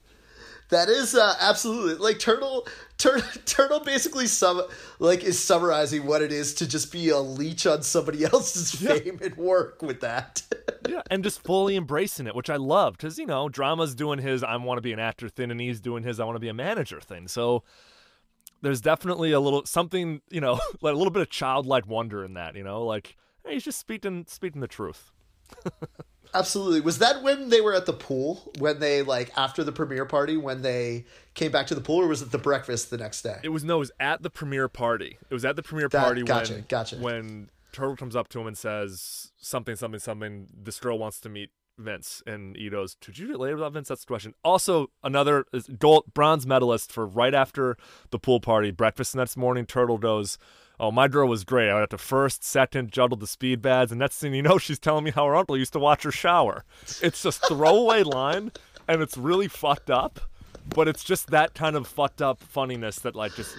[0.70, 2.68] That is uh, absolutely like Turtle.
[2.98, 4.62] Tur- Turtle basically sum
[5.00, 9.20] like is summarizing what it is to just be a leech on somebody else's fame
[9.22, 10.44] and work with that.
[10.88, 14.44] Yeah, and just fully embracing it, which I love, because you know, drama's doing his
[14.44, 16.48] "I want to be an actor" thing, and he's doing his "I want to be
[16.48, 17.28] a manager" thing.
[17.28, 17.64] So
[18.62, 22.36] there's definitely a little something, you know, like a little bit of childlike wonder in
[22.36, 22.56] that.
[22.56, 25.12] You know, like hey, he's just speaking speaking the truth.
[26.34, 26.82] Absolutely.
[26.82, 28.52] Was that when they were at the pool?
[28.60, 30.38] When they like after the premiere party?
[30.38, 33.38] When they came back to the pool, or was it the breakfast the next day?
[33.44, 35.18] It was no, it was at the premiere party.
[35.30, 36.98] It was at the premiere That- party gotcha, when gotcha.
[36.98, 40.48] when Turtle comes up to him and says something, something, something.
[40.56, 44.02] This girl wants to meet Vince, and he goes, "Did you laid without Vince?" That's
[44.02, 44.34] the question.
[44.44, 47.78] Also, another is gold bronze medalist for right after
[48.12, 49.66] the pool party breakfast the next morning.
[49.66, 50.38] Turtle goes.
[50.80, 51.70] Oh, my girl was great.
[51.70, 54.80] I got to first, second, juggled the speed bads, and next thing you know, she's
[54.80, 56.64] telling me how her uncle used to watch her shower.
[57.02, 58.52] It's just throwaway line,
[58.88, 60.20] and it's really fucked up,
[60.74, 63.58] but it's just that kind of fucked up funniness that like just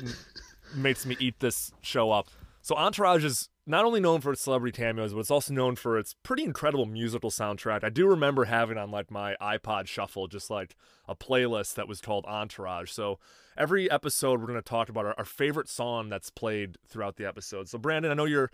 [0.74, 2.28] makes me eat this show up.
[2.62, 5.98] So Entourage is not only known for its celebrity cameos, but it's also known for
[5.98, 7.84] its pretty incredible musical soundtrack.
[7.84, 12.00] I do remember having on like my iPod shuffle just like a playlist that was
[12.00, 12.90] called Entourage.
[12.90, 13.18] So
[13.56, 17.26] every episode we're going to talk about our, our favorite song that's played throughout the
[17.26, 17.68] episode.
[17.68, 18.50] So Brandon, I know you're a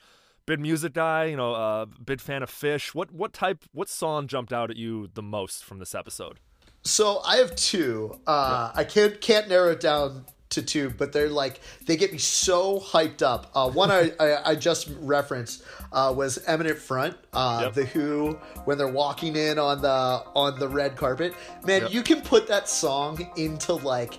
[0.47, 2.95] big music guy, you know, a uh, big fan of Phish.
[2.95, 6.41] What what type what song jumped out at you the most from this episode?
[6.83, 8.21] So I have two.
[8.27, 12.19] Uh, I can't can't narrow it down to two, but they're like they get me
[12.19, 13.51] so hyped up.
[13.55, 17.73] Uh, one I, I, I just referenced uh, was Eminence Front, uh, Yep.
[17.75, 18.33] the Who
[18.67, 19.89] when they're walking in on the
[20.35, 21.33] on the red carpet.
[21.65, 21.93] Man, Yep.
[21.93, 24.19] you can put that song into like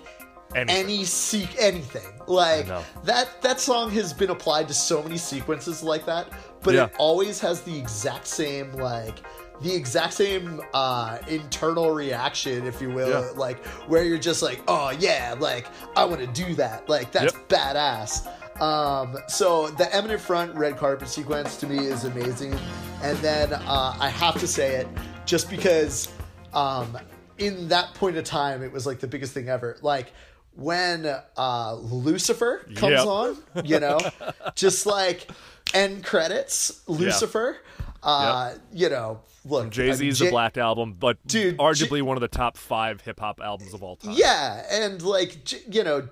[0.56, 0.76] Anything.
[0.86, 2.10] any seek anything.
[2.26, 2.66] Like
[3.04, 6.28] that that song has been applied to so many sequences like that,
[6.62, 6.84] but Yeah.
[6.86, 9.18] it always has the exact same like
[9.60, 13.30] the exact same uh internal reaction if you will Yeah.
[13.36, 15.66] like where you're just like oh yeah like
[15.96, 17.48] i want to do that like that's Yep.
[17.48, 22.54] badass um so the eminence front red carpet sequence to me is amazing
[23.02, 24.88] and then uh i have to say it
[25.26, 26.08] just because
[26.54, 26.96] um
[27.38, 30.12] in that point of time it was like the biggest thing ever like
[30.54, 33.06] when uh lucifer comes Yep.
[33.06, 33.98] on you know
[34.54, 35.28] just like
[35.74, 37.58] end credits lucifer
[38.02, 42.16] uh you know look Jay I mean, Z's The Black Album, but Dude, arguably one
[42.16, 44.14] of the top five hip hop albums of all time.
[44.16, 46.08] Yeah, and like J- you know,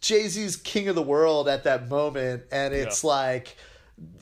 [0.00, 3.10] Jay Z's king of the world at that moment, and it's Yeah.
[3.10, 3.56] like,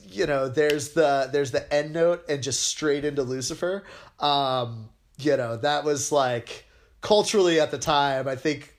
[0.08, 3.84] you know, there's the there's the end note and just straight into Lucifer.
[4.18, 6.64] Um, you know, that was like
[7.02, 8.26] culturally at the time.
[8.28, 8.72] I think.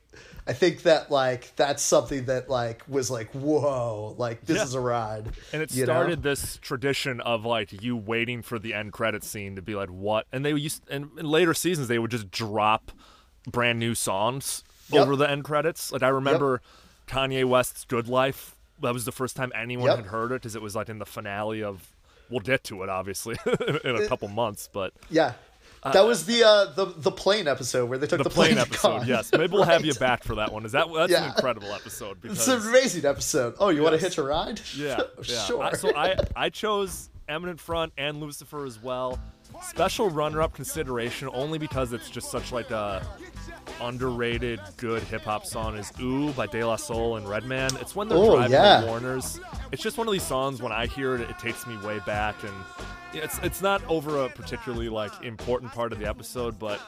[0.47, 4.63] I think that like that's something that like was like whoa like this Yeah.
[4.63, 5.91] is a ride And it you know?
[5.93, 9.89] started this tradition of like you waiting for the end credit scene to be like,
[9.89, 10.25] what?
[10.31, 12.91] And they used, and in later seasons, they would just drop
[13.49, 15.01] brand new songs Yep.
[15.01, 15.91] over the end credits.
[15.91, 16.61] Like I remember
[17.07, 18.55] Kanye West's Good Life.
[18.81, 19.95] That was the first time anyone Yep.
[19.97, 21.93] had heard it because it was like in the finale of.
[22.29, 23.37] We'll get to it obviously
[23.85, 25.33] in a couple months, but yeah
[25.83, 28.61] that was the uh the the plane episode where they took the the, plane to
[28.61, 29.31] episode, yes.
[29.31, 30.65] Maybe we'll have you back for that one.
[30.65, 33.55] Is that that's an incredible episode because It's an amazing episode.
[33.59, 34.61] Oh, you want to hitch a ride?
[34.75, 35.43] Yeah, yeah.
[35.45, 35.63] sure.
[35.63, 39.19] I, so I I chose Eminence Front and Lucifer as well.
[39.63, 43.05] Special runner-up consideration only because it's just such like a
[43.81, 47.75] underrated good hip hop song is "Ooh" by De La Soul and Redman.
[47.77, 48.81] It's when they're Oh, driving yeah.
[48.81, 49.39] the Warners.
[49.71, 52.35] It's just one of these songs when I hear it, it takes me way back,
[52.43, 52.53] and
[53.13, 56.79] it's it's not over a particularly like important part of the episode, but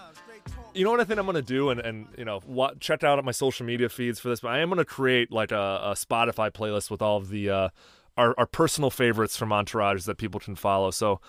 [0.74, 3.24] you know what I think I'm gonna do, and and you know, what, check out
[3.26, 4.40] my social media feeds for this.
[4.40, 7.70] But I am gonna create like a, a Spotify playlist with all of the uh,
[8.18, 10.92] our our personal favorites from Entourage that people can follow.
[10.92, 11.20] So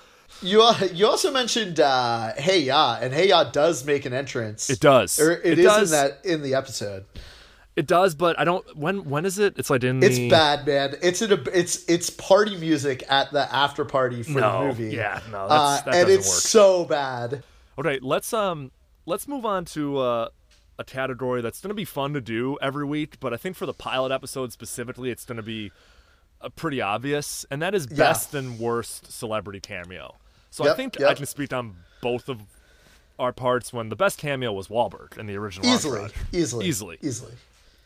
[0.43, 4.71] You uh, you also mentioned uh, Hey Ya, and Hey Ya does make an entrance.
[4.71, 5.19] it does.
[5.19, 5.93] Or it it is does.
[5.93, 7.05] in that in the episode.
[7.77, 8.65] It does, but I don't.
[8.77, 9.55] When when is it?
[9.59, 10.07] It's like in the.
[10.07, 10.97] It's bad, man.
[11.03, 14.97] It's in a it's it's party music at the after party for No, the movie.
[14.97, 16.39] yeah, no, uh, that's, that and it's work.
[16.41, 17.43] so bad.
[17.79, 18.71] Okay, let's um
[19.07, 20.29] let's move on to uh,
[20.79, 23.67] a category that's going to be fun to do every week, but I think for
[23.67, 25.73] the pilot episode specifically, it's going to be uh,
[26.49, 27.97] pretty obvious, and that is Yeah.
[27.99, 30.17] best and worst celebrity cameo.
[30.51, 32.41] So I Yep, think I can speak on both of
[33.19, 33.73] our parts.
[33.73, 36.17] When the best cameo was Wahlberg in the original Easily, Entourage.
[36.33, 36.99] easily, Easily.
[37.03, 37.33] easily.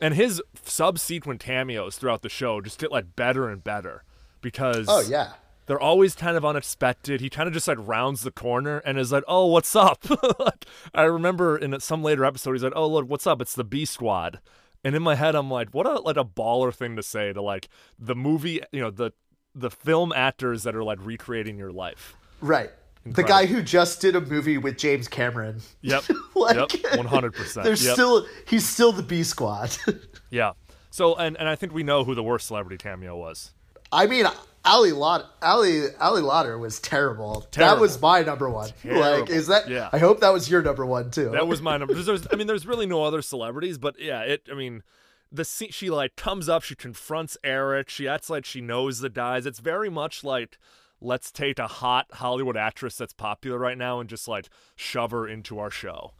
[0.00, 4.02] and his subsequent cameos throughout the show just get like better and better
[4.40, 5.32] because Oh yeah.
[5.66, 7.20] they're always kind of unexpected.
[7.20, 10.04] He kind of just like rounds the corner and is like, "Oh, what's up?"
[10.38, 13.40] like, I remember in some later episode, he's like, "Oh, look, what's up?
[13.40, 14.40] It's the B Squad."
[14.84, 17.40] And in my head, I'm like, "What a like a baller thing to say to
[17.42, 17.68] like
[17.98, 19.12] the movie, you know, the
[19.54, 22.70] the film actors that are like recreating your life." Right.
[23.06, 25.60] The guy who just did a movie with James Cameron.
[25.82, 27.64] Yep, Like, yep, one hundred percent.
[27.64, 29.76] There's still he's still the B squad.
[30.30, 30.52] yeah.
[30.90, 33.52] So and and I think we know who the worst celebrity cameo was.
[33.92, 34.26] I mean,
[34.66, 37.46] Ali Larter, Ali Ali Larter was terrible.
[37.52, 38.70] That was my number one.
[38.84, 39.68] Like, is that?
[39.68, 39.90] Yeah.
[39.92, 41.30] I hope that was your number one too.
[41.30, 41.94] That was my number.
[41.94, 44.48] There's, I mean, there's really no other celebrities, but yeah, it.
[44.50, 44.82] I mean,
[45.30, 49.10] the scene, she like comes up, she confronts Eric, she acts like she knows the
[49.10, 49.44] guys.
[49.44, 50.58] It's very much like
[51.00, 55.28] let's take a hot Hollywood actress that's popular right now and just like shove her
[55.28, 56.12] into our show.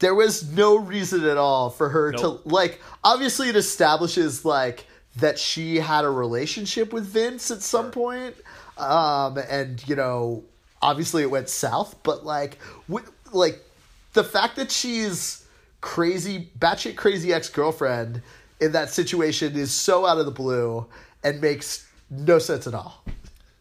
[0.00, 2.42] there was no reason at all for her Nope.
[2.42, 2.80] to like.
[3.04, 4.86] Obviously, it establishes like
[5.16, 8.34] that she had a relationship with Vince at some point,
[8.78, 10.44] um, and you know,
[10.82, 11.96] obviously it went south.
[12.02, 12.58] But like,
[13.32, 13.62] like
[14.12, 15.46] the fact that she's
[15.80, 18.22] crazy, batshit crazy ex girlfriend
[18.60, 20.86] in that situation is so out of the blue
[21.22, 23.04] and makes no sense at all.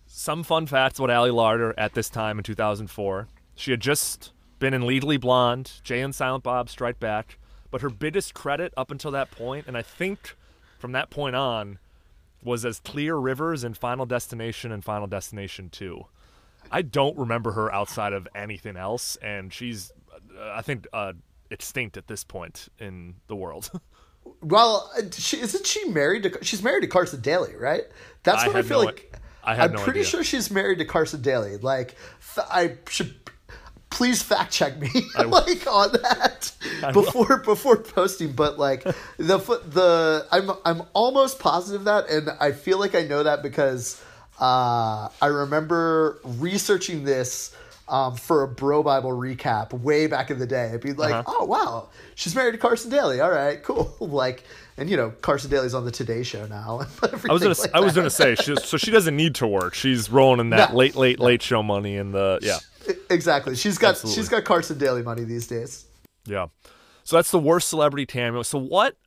[0.08, 3.28] Some fun facts about Ali Larter at this time in 2004.
[3.56, 7.38] She had just been in Legally Blonde, Jay and Silent Bob Strike Back,
[7.72, 10.36] but her biggest credit up until that point, and I think
[10.84, 11.80] from that point on,
[12.44, 16.04] was as Clear Rivers in Final Destination and Final Destination 2.
[16.70, 19.94] I don't remember her outside of anything else, and she's,
[20.38, 21.14] uh, I think, uh,
[21.50, 23.72] extinct at this point in the world.
[24.42, 26.38] Well, uh, she, isn't she married to?
[26.42, 27.84] She's married to Carson Daly, right?
[28.24, 29.14] That's I what I feel no- like.
[29.44, 30.10] I am no pretty idea.
[30.10, 31.58] sure she's married to Carson Daly.
[31.58, 31.98] Like,
[32.34, 33.16] th- I should
[33.94, 34.90] please fact check me
[35.26, 36.52] like on that
[36.94, 39.38] before before posting but like the
[39.70, 44.02] the I'm I'm almost positive that and I feel like I know that because
[44.40, 47.56] uh I remember researching this
[47.88, 50.72] um, for a Bro Bible recap way back in the day.
[50.74, 51.24] I'd be like, Uh-huh.
[51.28, 53.20] oh wow, she's married to Carson Daly.
[53.20, 53.94] All right, cool.
[54.00, 54.46] like,
[54.78, 56.88] and you know, Carson Daly's on the Today Show now.
[57.04, 59.74] I was gonna like I was gonna say she, so she doesn't need to work.
[59.74, 60.78] She's rolling in that No.
[60.78, 62.60] late late late show money and the yeah.
[63.10, 63.56] Exactly.
[63.56, 64.22] She's got Absolutely.
[64.22, 65.86] she's got Carson Daly money these days.
[66.26, 66.48] Yeah.
[67.04, 68.44] So that's the worst celebrity cameo.
[68.44, 68.98] So what?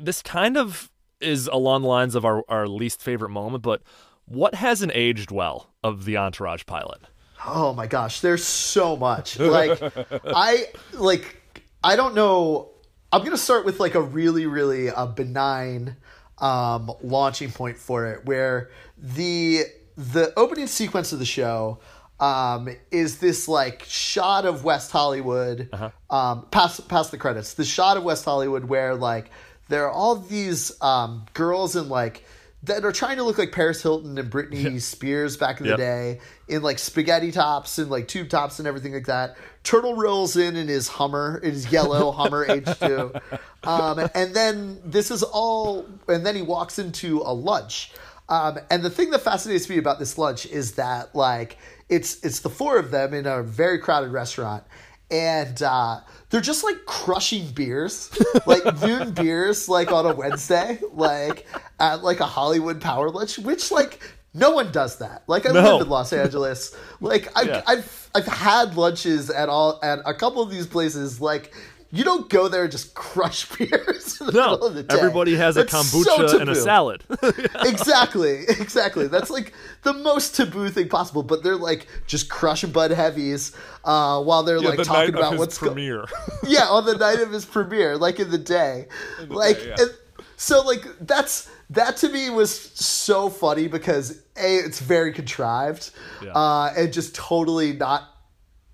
[0.00, 3.82] This kind of is along the lines of our, our least favorite moment, but
[4.26, 7.02] what hasn't aged well of the Entourage pilot?
[7.44, 9.38] Oh my gosh, there's so much.
[9.52, 9.80] Like
[10.26, 11.42] I like
[11.82, 12.70] I don't know.
[13.12, 15.96] I'm gonna start with like a really really uh, benign
[16.38, 19.64] um, launching point for it, where the
[19.96, 21.80] the opening sequence of the show
[22.22, 25.68] um, is this like shot of West Hollywood,
[26.08, 27.54] um, past past the credits.
[27.54, 29.30] The shot of West Hollywood where like
[29.68, 32.24] there are all these um, girls in like
[32.64, 36.20] that are trying to look like Paris Hilton and Britney Spears back in the day
[36.46, 39.36] in like spaghetti tops and like tube tops and everything like that.
[39.64, 43.20] Turtle rolls in in his Hummer, in his yellow Hummer H2.
[43.64, 47.90] Um, and then this is all, and then he walks into a lunch.
[48.28, 51.58] Um, and the thing that fascinates me about this lunch is that like
[51.88, 54.64] it's it's the four of them in a very crowded restaurant,
[55.10, 56.00] and uh,
[56.30, 58.10] they're just like crushing beers,
[58.46, 61.46] like noon beers, like on a Wednesday, like
[61.78, 64.00] at like a Hollywood power lunch, which like
[64.32, 65.24] no one does that.
[65.26, 65.60] Like I No.
[65.76, 67.62] live in Los Angeles, like I've, Yeah.
[67.66, 71.52] I've I've had lunches at all at a couple of these places, like.
[71.94, 74.96] You don't go there and just crush beers in the No, middle of the day.
[74.96, 77.04] everybody has a That's so kombucha and a salad.
[77.66, 79.08] exactly, exactly.
[79.08, 81.22] That's like the most taboo thing possible.
[81.22, 85.24] But they're like just crushing Bud Heavies uh, while they're like the talking night about
[85.24, 86.06] of his what's go- premiere.
[86.46, 88.86] yeah, on the night of his premiere, like in the day,
[89.28, 89.74] like day, yeah.
[89.78, 89.90] and
[90.36, 95.90] so like that's that to me was so funny because a it's very contrived,
[96.22, 96.32] Yeah.
[96.32, 98.08] uh, and just totally not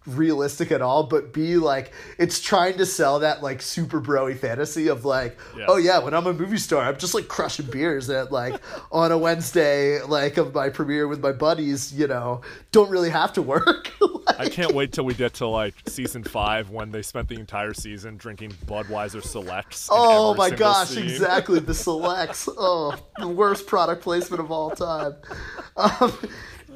[0.09, 4.89] realistic at all but b like it's trying to sell that like super broy fantasy
[4.89, 5.67] of like Yeah.
[5.69, 9.13] oh yeah when i'm a movie star i'm just like crushing beers at like on
[9.13, 12.41] a wednesday like of my premiere with my buddies you know
[12.73, 13.93] don't really have to work
[14.29, 17.37] Like, I can't wait till we get to like season five when they spent the
[17.37, 19.89] entire season drinking Budweiser Selects.
[19.91, 21.05] Oh my gosh, scene.
[21.05, 21.61] exactly.
[21.61, 22.47] The selects.
[22.47, 25.15] Oh, the worst product placement of all time.
[25.77, 26.13] Um,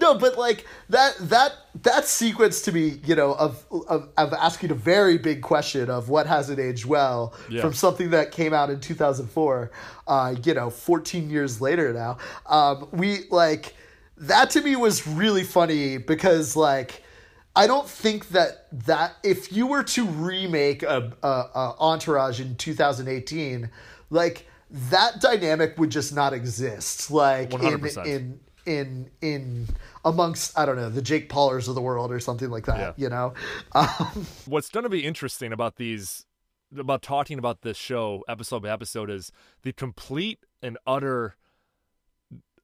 [0.03, 4.71] no, but like that that that sequence to me, you know, of of, of asking
[4.71, 7.63] a very big question of what hasn't aged well Yeah.
[7.63, 9.71] from something that came out in 2004,
[10.07, 12.19] uh, you know, 14 years later now.
[12.47, 13.75] Um, we like
[14.19, 17.03] that to me was really funny because like
[17.55, 22.57] I don't think that that if you were to remake a, a, a Entourage in
[22.57, 23.71] 2018,
[24.11, 24.47] like
[24.91, 27.11] that dynamic would just not exist.
[27.11, 28.05] Like 100%.
[28.07, 29.69] in in in in
[30.05, 32.79] amongst I don't know the Jake Paulers of the world or something like that.
[32.79, 32.93] Yeah.
[32.97, 33.35] You know,
[33.73, 36.27] um, What's going to be interesting about these,
[36.77, 39.33] about talking about this show episode by episode, is
[39.63, 41.37] the complete and utter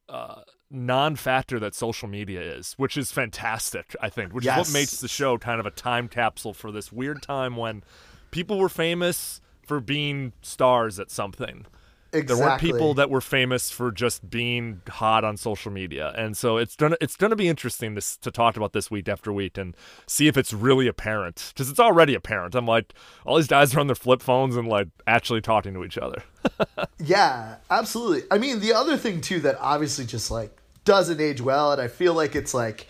[0.08, 3.94] uh, non-factor that social media is, which is fantastic.
[4.00, 6.92] I think, which is what makes the show kind of a time capsule for this
[6.92, 7.82] weird time when
[8.30, 11.66] people were famous for being stars at something.
[12.12, 12.36] Exactly.
[12.36, 16.56] There weren't people that were famous for just being hot on social media, and so
[16.56, 19.76] it's gonna it's gonna be interesting to to talk about this week after week and
[20.06, 22.54] see if it's really apparent because it's already apparent.
[22.54, 22.94] I'm like,
[23.24, 26.22] all these guys are on their flip phones and like actually talking to each other.
[27.00, 28.24] Yeah, absolutely.
[28.30, 31.86] I mean, the other thing too that obviously just like doesn't age well, and I
[31.88, 32.88] feel like it's like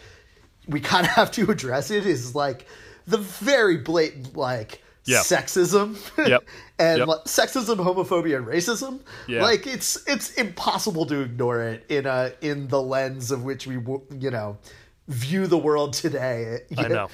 [0.67, 2.67] we kind of have to address it is like
[3.07, 5.19] the very blatant like Yeah.
[5.21, 5.97] sexism
[6.29, 6.45] Yep.
[6.79, 7.09] and Yep.
[7.09, 9.01] like, sexism, homophobia, and racism.
[9.27, 9.43] Yeah.
[9.43, 13.75] Like it's it's impossible to ignore it in a in the lens of which we
[14.19, 14.59] you know
[15.09, 16.61] view the world today.
[16.77, 17.09] I know.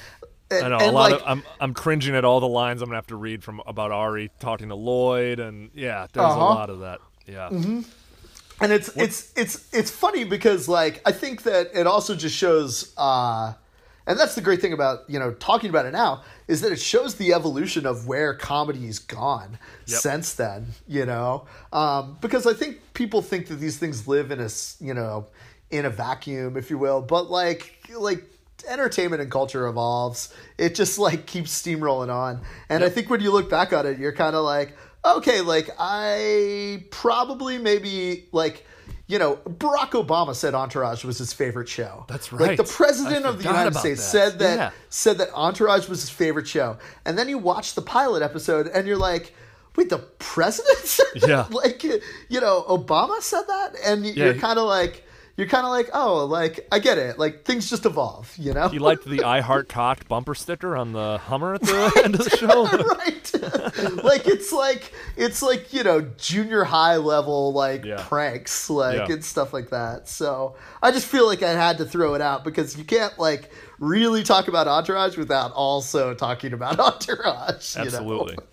[0.51, 2.89] And, I know a lot like, of I'm I'm cringing at all the lines I'm
[2.89, 6.39] gonna have to read from about Ari talking to Lloyd and yeah, there's Uh-huh.
[6.41, 6.99] a lot of that.
[7.27, 7.49] Yeah.
[7.49, 12.93] and it's it's it's it's funny because like I think that it also just shows
[12.97, 13.55] uh
[14.07, 16.81] and that's the great thing about you know talking about it now is that it
[16.81, 20.01] shows the evolution of where comedy's gone Yep.
[20.01, 21.47] since then you know?
[21.73, 24.49] Um because I think people think that these things live in a
[24.81, 25.27] you know
[25.71, 27.01] in a vacuum if you will.
[27.03, 28.25] But like like
[28.69, 30.33] entertainment and culture evolves.
[30.57, 32.41] It just like keeps steamrolling on.
[32.69, 35.69] And i think when you look back on it you're kind of like okay like
[35.79, 38.67] i probably maybe like
[39.07, 42.07] you know, Barack Obama said Entourage was his favorite show.
[42.09, 42.49] That's right.
[42.49, 44.11] Like the president I of the United States that.
[44.33, 44.71] said that Yeah.
[44.89, 46.79] said that Entourage was his favorite show.
[47.05, 49.35] And then you watch the pilot episode and you're like,
[49.77, 50.79] wait, the president?
[50.79, 51.29] said that?
[51.29, 51.47] Yeah.
[51.51, 55.04] like you know, Obama said that, and you're kind of like.
[55.37, 57.19] You're kind of like, oh, like I get it.
[57.19, 58.69] Like things just evolve, you know.
[58.69, 62.25] He liked the I Heart Cock bumper sticker on the Hummer at the end of
[62.25, 62.65] the show.
[62.99, 67.97] right like it's like it's like you know junior high level like Yeah.
[68.07, 69.15] pranks like Yeah.
[69.15, 72.45] and stuff like that so i just feel like i had to throw it out
[72.45, 77.87] because you can't like really talk about entourage without also talking about entourage you know?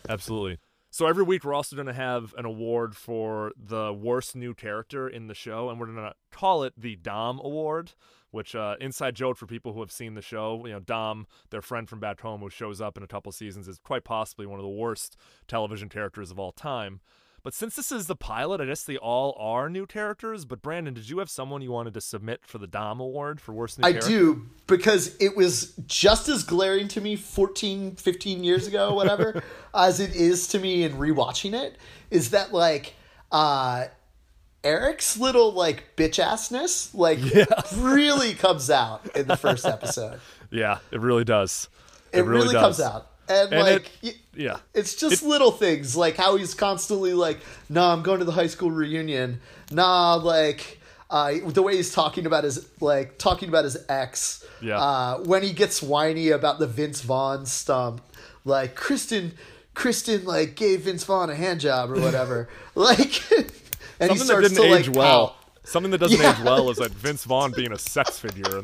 [0.09, 0.57] Absolutely.
[0.93, 5.07] So every week we're also going to have an award for the worst new character
[5.07, 7.93] in the show, and we're going to call it the Dom Award.
[8.31, 11.61] Which uh, inside joke for people who have seen the show, you know, Dom, their
[11.61, 14.57] friend from back home, who shows up in a couple seasons, is quite possibly one
[14.57, 15.17] of the worst
[15.47, 17.01] television characters of all time.
[17.43, 20.45] But since this is the pilot, I guess they all are new characters.
[20.45, 23.53] But Brandon, did you have someone you wanted to submit for the Dom Award for
[23.53, 24.09] worst new I character?
[24.09, 29.99] do because it was just as glaring to me 14, 15 years ago, whatever, as
[29.99, 31.77] it is to me in rewatching it.
[32.11, 32.93] Is that like
[33.31, 33.85] uh,
[34.63, 37.19] Eric's little like bitch assness like
[37.77, 40.19] really comes out in the first episode.
[40.53, 41.69] Yeah, it really does.
[42.11, 42.61] It, really, does.
[42.61, 43.91] comes out, and, And like.
[44.03, 44.57] it- Yeah.
[44.73, 48.47] It's just little things like how he's constantly like, "Nah, I'm going to the high
[48.47, 50.79] school reunion." Nah, like
[51.09, 54.45] uh, the way he's talking about his like talking about his ex.
[54.61, 54.79] Yeah.
[54.79, 58.01] Uh, when he gets whiny about the Vince Vaughn stump,
[58.45, 59.33] like Kristen,
[59.73, 62.47] Kristen like gave Vince Vaughn a hand job or whatever.
[62.75, 65.35] like, and he Something that starts didn't to age like well.
[65.63, 66.31] Something that doesn't Yeah.
[66.39, 68.63] age well is like Vince Vaughn being a sex figure.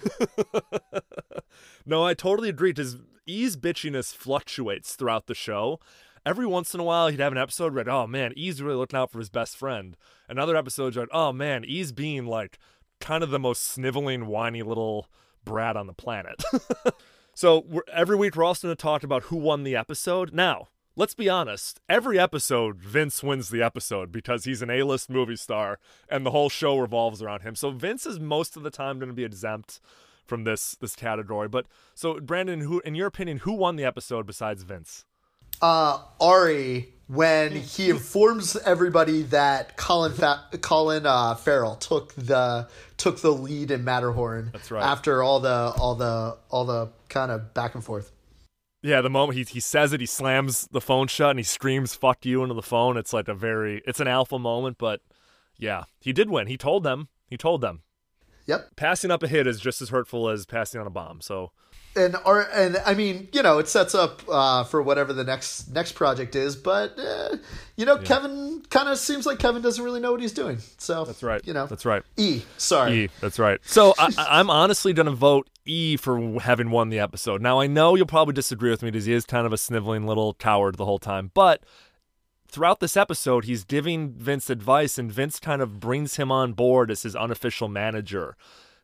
[1.86, 2.74] no, I totally agree.
[2.76, 2.95] His
[3.28, 5.80] E's bitchiness fluctuates throughout the show.
[6.25, 8.97] Every once in a while, he'd have an episode where, oh man, E's really looking
[8.97, 9.95] out for his best friend.
[10.28, 12.57] Another episode, like, oh man, E's being like
[12.99, 15.07] kind of the most sniveling, whiny little
[15.43, 16.43] brat on the planet.
[17.38, 20.34] So every week we're also going to talk about who won the episode.
[20.34, 21.80] Now, let's be honest.
[21.88, 25.78] Every episode, Vince wins the episode because he's an A-list movie star,
[26.09, 27.53] and the whole show revolves around him.
[27.53, 29.80] So Vince is most of the time going to be exempt
[30.28, 31.47] from this this category.
[31.47, 31.65] But
[31.95, 35.05] so Brandon, who in your opinion, who won the episode besides Vince?
[35.61, 42.67] uh, Ari when he informs everybody that Colin Fa- Colin uh, Farrell took the
[42.97, 44.49] took the lead in Matterhorn.
[44.53, 44.84] That's right.
[44.84, 48.11] After all the all the all the kind of back and forth.
[48.84, 51.95] Yeah, the moment he he says it, he slams the phone shut and he screams
[51.95, 52.97] "fuck you" into the phone.
[52.97, 55.01] It's like a very it's an alpha moment, but
[55.57, 56.47] yeah, he did win.
[56.47, 57.07] He told them.
[57.25, 57.82] He told them.
[58.47, 58.75] Yep.
[58.75, 61.21] Passing up a hit is just as hurtful as passing on a bomb.
[61.21, 61.51] So
[61.95, 65.69] And or and I mean, you know, it sets up uh, for whatever the next
[65.73, 66.55] next project is.
[66.55, 67.37] But uh,
[67.75, 70.59] you know, Kevin kind of seems like Kevin doesn't really know what he's doing.
[70.77, 71.45] So That's right.
[71.45, 72.03] You know, That's right.
[72.15, 72.43] E.
[72.57, 72.93] Sorry.
[73.05, 73.09] E.
[73.19, 73.59] That's right.
[73.63, 77.41] So I, I'm honestly going to vote E for having won the episode.
[77.41, 80.05] Now I know you'll probably disagree with me because he is kind of a sniveling
[80.07, 81.63] little coward the whole time, but
[82.47, 86.91] throughout this episode, he's giving Vince advice, and Vince kind of brings him on board
[86.91, 88.35] as his unofficial manager.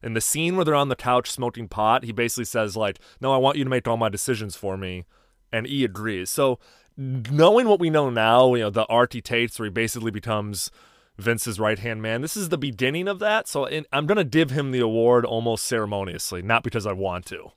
[0.01, 3.33] In the scene where they're on the couch smoking pot, he basically says like, "No,
[3.33, 5.05] I want you to make all my decisions for me,"
[5.51, 6.29] and E agrees.
[6.29, 6.59] So,
[6.97, 10.69] knowing what we know now, you know the arty Tates, where he basically becomes
[11.17, 12.21] Vince's right hand man.
[12.21, 13.47] This is the beginning of that.
[13.47, 17.51] So in, I'm gonna give him the award almost ceremoniously, not because I want to.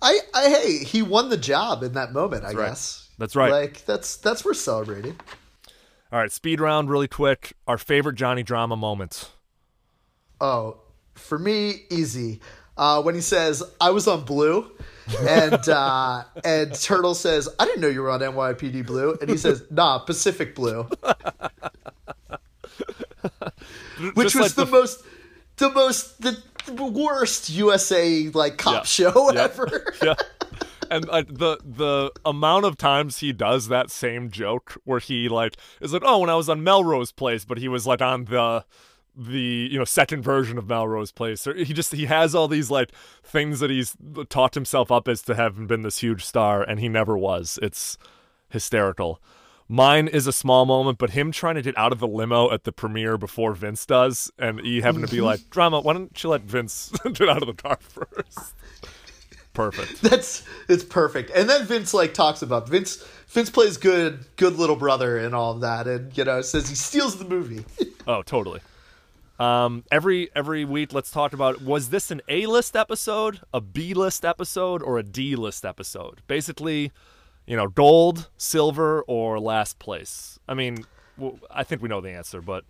[0.00, 2.44] I, I hey, he won the job in that moment.
[2.44, 2.68] I right.
[2.68, 3.50] guess That's right.
[3.50, 5.16] Like that's that's worth celebrating.
[6.12, 7.54] All right, speed round, really quick.
[7.66, 9.30] Our favorite Johnny drama moments.
[10.40, 10.78] Oh,
[11.14, 12.40] for me, easy.
[12.76, 14.70] Uh, when he says, "I was on Blue,"
[15.20, 19.36] and uh, and Turtle says, "I didn't know you were on NYPD Blue," and he
[19.36, 20.82] says, "Nah, Pacific Blue,"
[24.14, 25.04] which Just was like the, most,
[25.56, 26.36] the most, the
[26.84, 28.82] worst USA like cop Yeah.
[28.82, 29.40] show Yeah.
[29.44, 29.94] ever.
[30.02, 30.14] yeah.
[30.94, 35.56] And like the the amount of times he does that same joke where he like
[35.80, 38.64] is like, oh, when I was on Melrose Place, but he was like on the
[39.16, 41.48] the you know second version of Melrose Place.
[41.48, 42.92] Or he just he has all these like
[43.24, 43.96] things that he's
[44.28, 47.58] taught himself up as to having been this huge star, and he never was.
[47.60, 47.98] It's
[48.48, 49.20] hysterical.
[49.66, 52.62] Mine is a small moment, but him trying to get out of the limo at
[52.62, 55.26] the premiere before Vince does, and he having to be mm-hmm.
[55.26, 58.54] like, "Drama, why don't you let Vince get out of the car first?
[59.54, 60.02] Perfect.
[60.02, 61.30] That's it's perfect.
[61.30, 62.96] And then Vince like talks about Vince.
[63.28, 66.74] Vince plays good, good little brother and all of that, and you know says he
[66.74, 67.64] steals the movie.
[68.06, 68.60] Oh, totally.
[69.38, 73.94] Um, every every week, let's talk about was this an A list episode, a B
[73.94, 76.20] list episode, or a D list episode?
[76.26, 76.92] Basically,
[77.46, 80.38] you know, gold, silver, or last place.
[80.46, 80.84] I mean,
[81.50, 82.64] I think we know the answer, but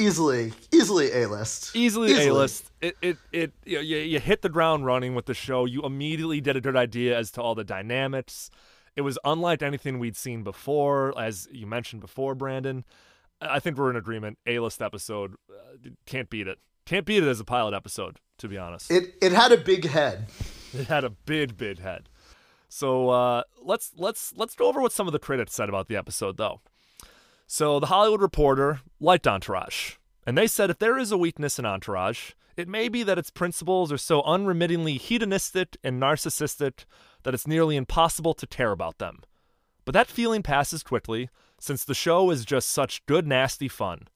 [0.00, 1.76] easily, easily a list.
[2.12, 2.70] easily, a list.
[2.80, 5.64] It it it you, know, you, you hit the ground running with the show.
[5.64, 8.50] You immediately did a good idea as to all the dynamics.
[8.96, 12.84] It was unlike anything we'd seen before, as you mentioned before, Brandon.
[13.40, 14.38] I think we're in agreement.
[14.46, 16.58] A list episode uh, can't beat it.
[16.84, 18.90] Can't beat it as a pilot episode, to be honest.
[18.90, 20.26] It it had a big head.
[20.72, 22.08] It had a big, big head.
[22.68, 25.96] So uh, let's let's let's go over what some of the critics said about the
[25.96, 26.60] episode, though.
[27.52, 29.94] So the Hollywood Reporter liked Entourage,
[30.24, 33.32] and they said if there is a weakness in Entourage, it may be that its
[33.32, 36.84] principles are so unremittingly hedonistic and narcissistic
[37.24, 39.22] that it's nearly impossible to care about them.
[39.84, 41.28] But that feeling passes quickly,
[41.58, 44.06] since the show is just such good, nasty fun.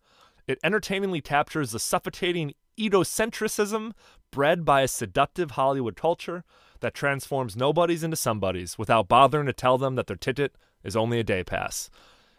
[0.46, 3.94] It entertainingly captures the suffocating egocentrism
[4.30, 6.44] bred by a seductive Hollywood culture
[6.78, 10.54] that transforms nobodies into somebodies without bothering to tell them that their ticket
[10.84, 11.90] is only a day pass.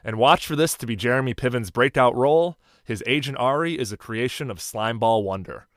[0.06, 2.58] And watch for this to be Jeremy Piven's breakout role.
[2.84, 5.68] His agent Ari is a creation of Slimeball Wonder.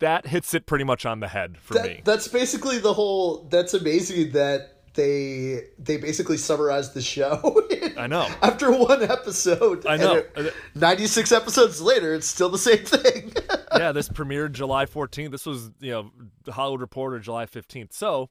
[0.00, 2.00] That hits it pretty much on the head for That, me.
[2.04, 3.46] that's basically the whole.
[3.50, 7.62] That's amazing that they they basically summarized the show.
[7.96, 8.26] I know.
[8.42, 10.16] After one episode, I know.
[10.16, 13.32] it- uh, Ninety-six episodes later, it's still the same thing.
[13.76, 15.30] yeah, this premiered July 14th.
[15.30, 16.10] This was, you know,
[16.52, 17.92] Hollywood Reporter July 15th.
[17.92, 18.28] So,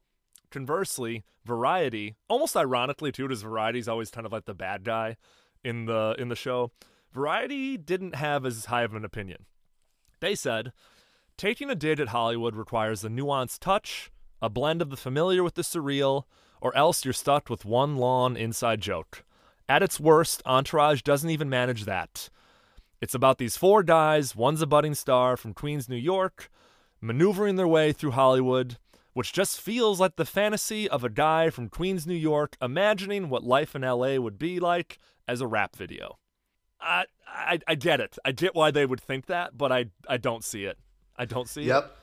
[0.51, 5.17] conversely, Variety, almost ironically too, because Variety's always kind of like the bad guy
[5.63, 6.71] in the in the show.
[7.13, 9.45] Variety didn't have as high of an opinion.
[10.19, 10.71] They said,
[11.37, 15.55] taking a dig at Hollywood requires a nuanced touch, a blend of the familiar with
[15.55, 16.23] the surreal,
[16.61, 19.23] or else you're stuck with one long inside joke.
[19.67, 22.29] At its worst, Entourage doesn't even manage that.
[23.01, 26.51] It's about these four guys, one's a budding star from Queens, New York,
[27.01, 28.77] maneuvering their way through Hollywood,
[29.13, 33.43] which just feels like the fantasy of a guy from Queens, New York, imagining what
[33.43, 34.97] life in LA would be like
[35.27, 36.17] as a rap video.
[36.79, 38.17] I, I, I get it.
[38.25, 40.77] I get why they would think that, but I, I don't see it.
[41.17, 41.67] I don't see it.
[41.67, 41.95] yep.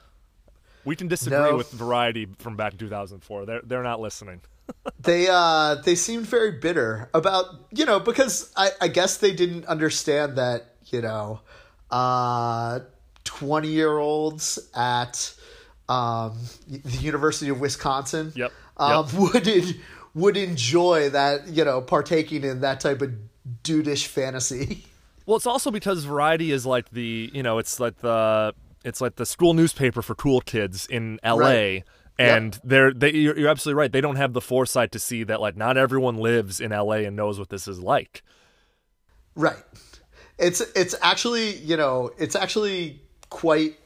[0.85, 1.57] We can disagree No.
[1.57, 3.45] with Variety from back in 2004.
[3.45, 4.41] They're, they're not listening.
[4.99, 9.65] They uh they seemed very bitter about you know because I I guess they didn't
[9.65, 11.39] understand that you know
[11.89, 12.81] uh
[13.23, 15.33] 20 year olds at
[15.89, 16.37] um
[16.67, 19.33] the University of Wisconsin Yep, um yep.
[19.33, 19.75] would
[20.13, 23.11] would enjoy that you know partaking in that type of
[23.63, 24.85] dudeish fantasy.
[25.25, 28.51] Well, it's also because Variety is like the you know it's like the
[28.83, 31.75] it's like the school newspaper for cool kids in L.A.
[31.75, 31.83] Right.
[32.17, 33.91] And they're they you're, you're absolutely right.
[33.91, 37.05] They don't have the foresight to see that like not everyone lives in L.A.
[37.05, 38.23] and knows what this is like.
[39.35, 39.63] Right.
[40.39, 43.78] It's it's actually, you know, it's actually quite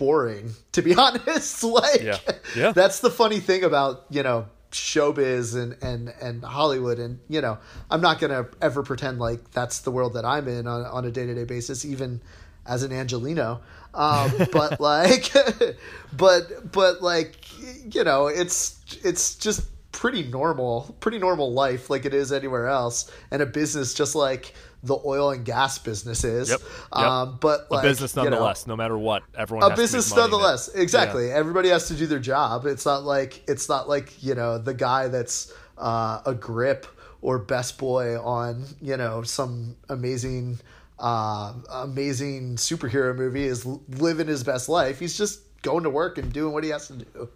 [0.00, 1.62] boring to be honest.
[1.62, 2.18] like Yeah.
[2.56, 2.72] Yeah.
[2.72, 7.58] that's the funny thing about, you know, showbiz and and and Hollywood and, you know,
[7.90, 11.04] I'm not going to ever pretend like that's the world that I'm in on on
[11.04, 12.22] a day-to-day basis even
[12.66, 13.60] as an Angeleno.
[13.92, 15.30] Um but like
[16.16, 17.36] but but like
[17.94, 23.10] you know, it's it's just pretty normal, pretty normal life like it is anywhere else,
[23.30, 26.50] and a business just like the oil and gas business is.
[26.50, 26.92] Yep, yep.
[26.92, 29.22] Um, but A like, business you know, nonetheless, no matter what.
[29.36, 30.30] Everyone a has to make business money in it.
[30.30, 30.68] nonetheless.
[30.74, 31.30] Exactly.
[31.30, 32.66] Everybody has to do their job.
[32.66, 36.86] It's not like it's not like you know the guy that's uh, a grip
[37.22, 40.58] or best boy on you know some amazing
[40.98, 44.98] uh, amazing superhero movie is living his best life.
[44.98, 47.28] He's just going to work and doing what he has to do.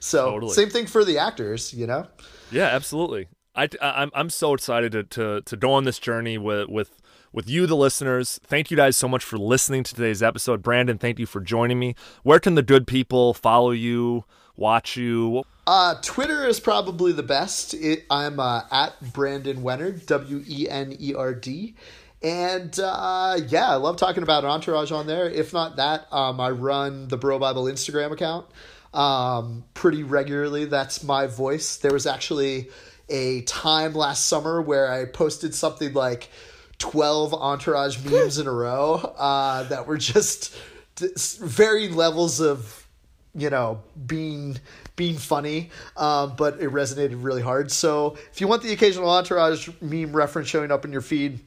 [0.00, 0.52] So Totally.
[0.52, 1.72] same thing for the actors.
[1.72, 2.06] You know.
[2.50, 3.28] Yeah, absolutely.
[3.54, 7.00] I, I am I'm so excited to, to to go on this journey with with
[7.32, 8.40] with you, the listeners.
[8.44, 10.62] Thank you guys so much for listening to today's episode.
[10.62, 11.94] Brandon, thank you for joining me.
[12.22, 14.24] Where can the good people follow you,
[14.56, 15.44] watch you?
[15.66, 17.74] Uh, Twitter is probably the best.
[17.74, 21.74] It, I'm uh, at Brandon Wenerd, W E N E R D.
[22.22, 25.28] And uh, yeah, I love talking about Entourage on there.
[25.28, 28.46] If not that, um, I run the Bro Bible Instagram account
[28.92, 30.64] um, pretty regularly.
[30.64, 31.76] That's my voice.
[31.76, 32.68] There was actually
[33.10, 36.30] a time last summer where I posted something like
[36.78, 40.56] 12 Entourage memes in a row uh, that were just
[40.98, 42.86] varying levels of
[43.34, 44.58] you know being
[44.96, 47.70] being funny um, but it resonated really hard.
[47.70, 51.40] So if you want the occasional entourage meme reference showing up in your feed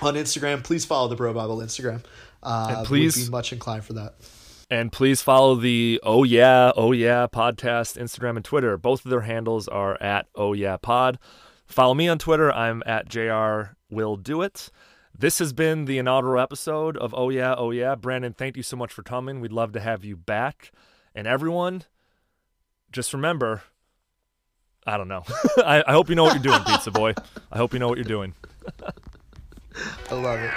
[0.00, 2.02] on instagram please follow the bro bible instagram.
[2.42, 4.14] Uh, And please- be much inclined for that
[4.72, 8.78] And please follow the Oh Yeah, Oh Yeah podcast, Instagram and Twitter.
[8.78, 11.18] Both of their handles are at Oh Yeah Pod.
[11.66, 12.50] Follow me on Twitter.
[12.50, 14.70] I'm at JR Will Do It.
[15.14, 17.96] This has been the inaugural episode of Oh Yeah, Oh Yeah.
[17.96, 19.42] Brandon, thank you so much for coming.
[19.42, 20.72] We'd love to have you back.
[21.14, 21.82] And everyone,
[22.90, 23.64] just remember,
[24.86, 25.24] I don't know.
[25.58, 27.12] I, I hope you know what you're doing, Pizza Boy.
[27.52, 28.32] I hope you know what you're doing.
[30.10, 30.50] i love it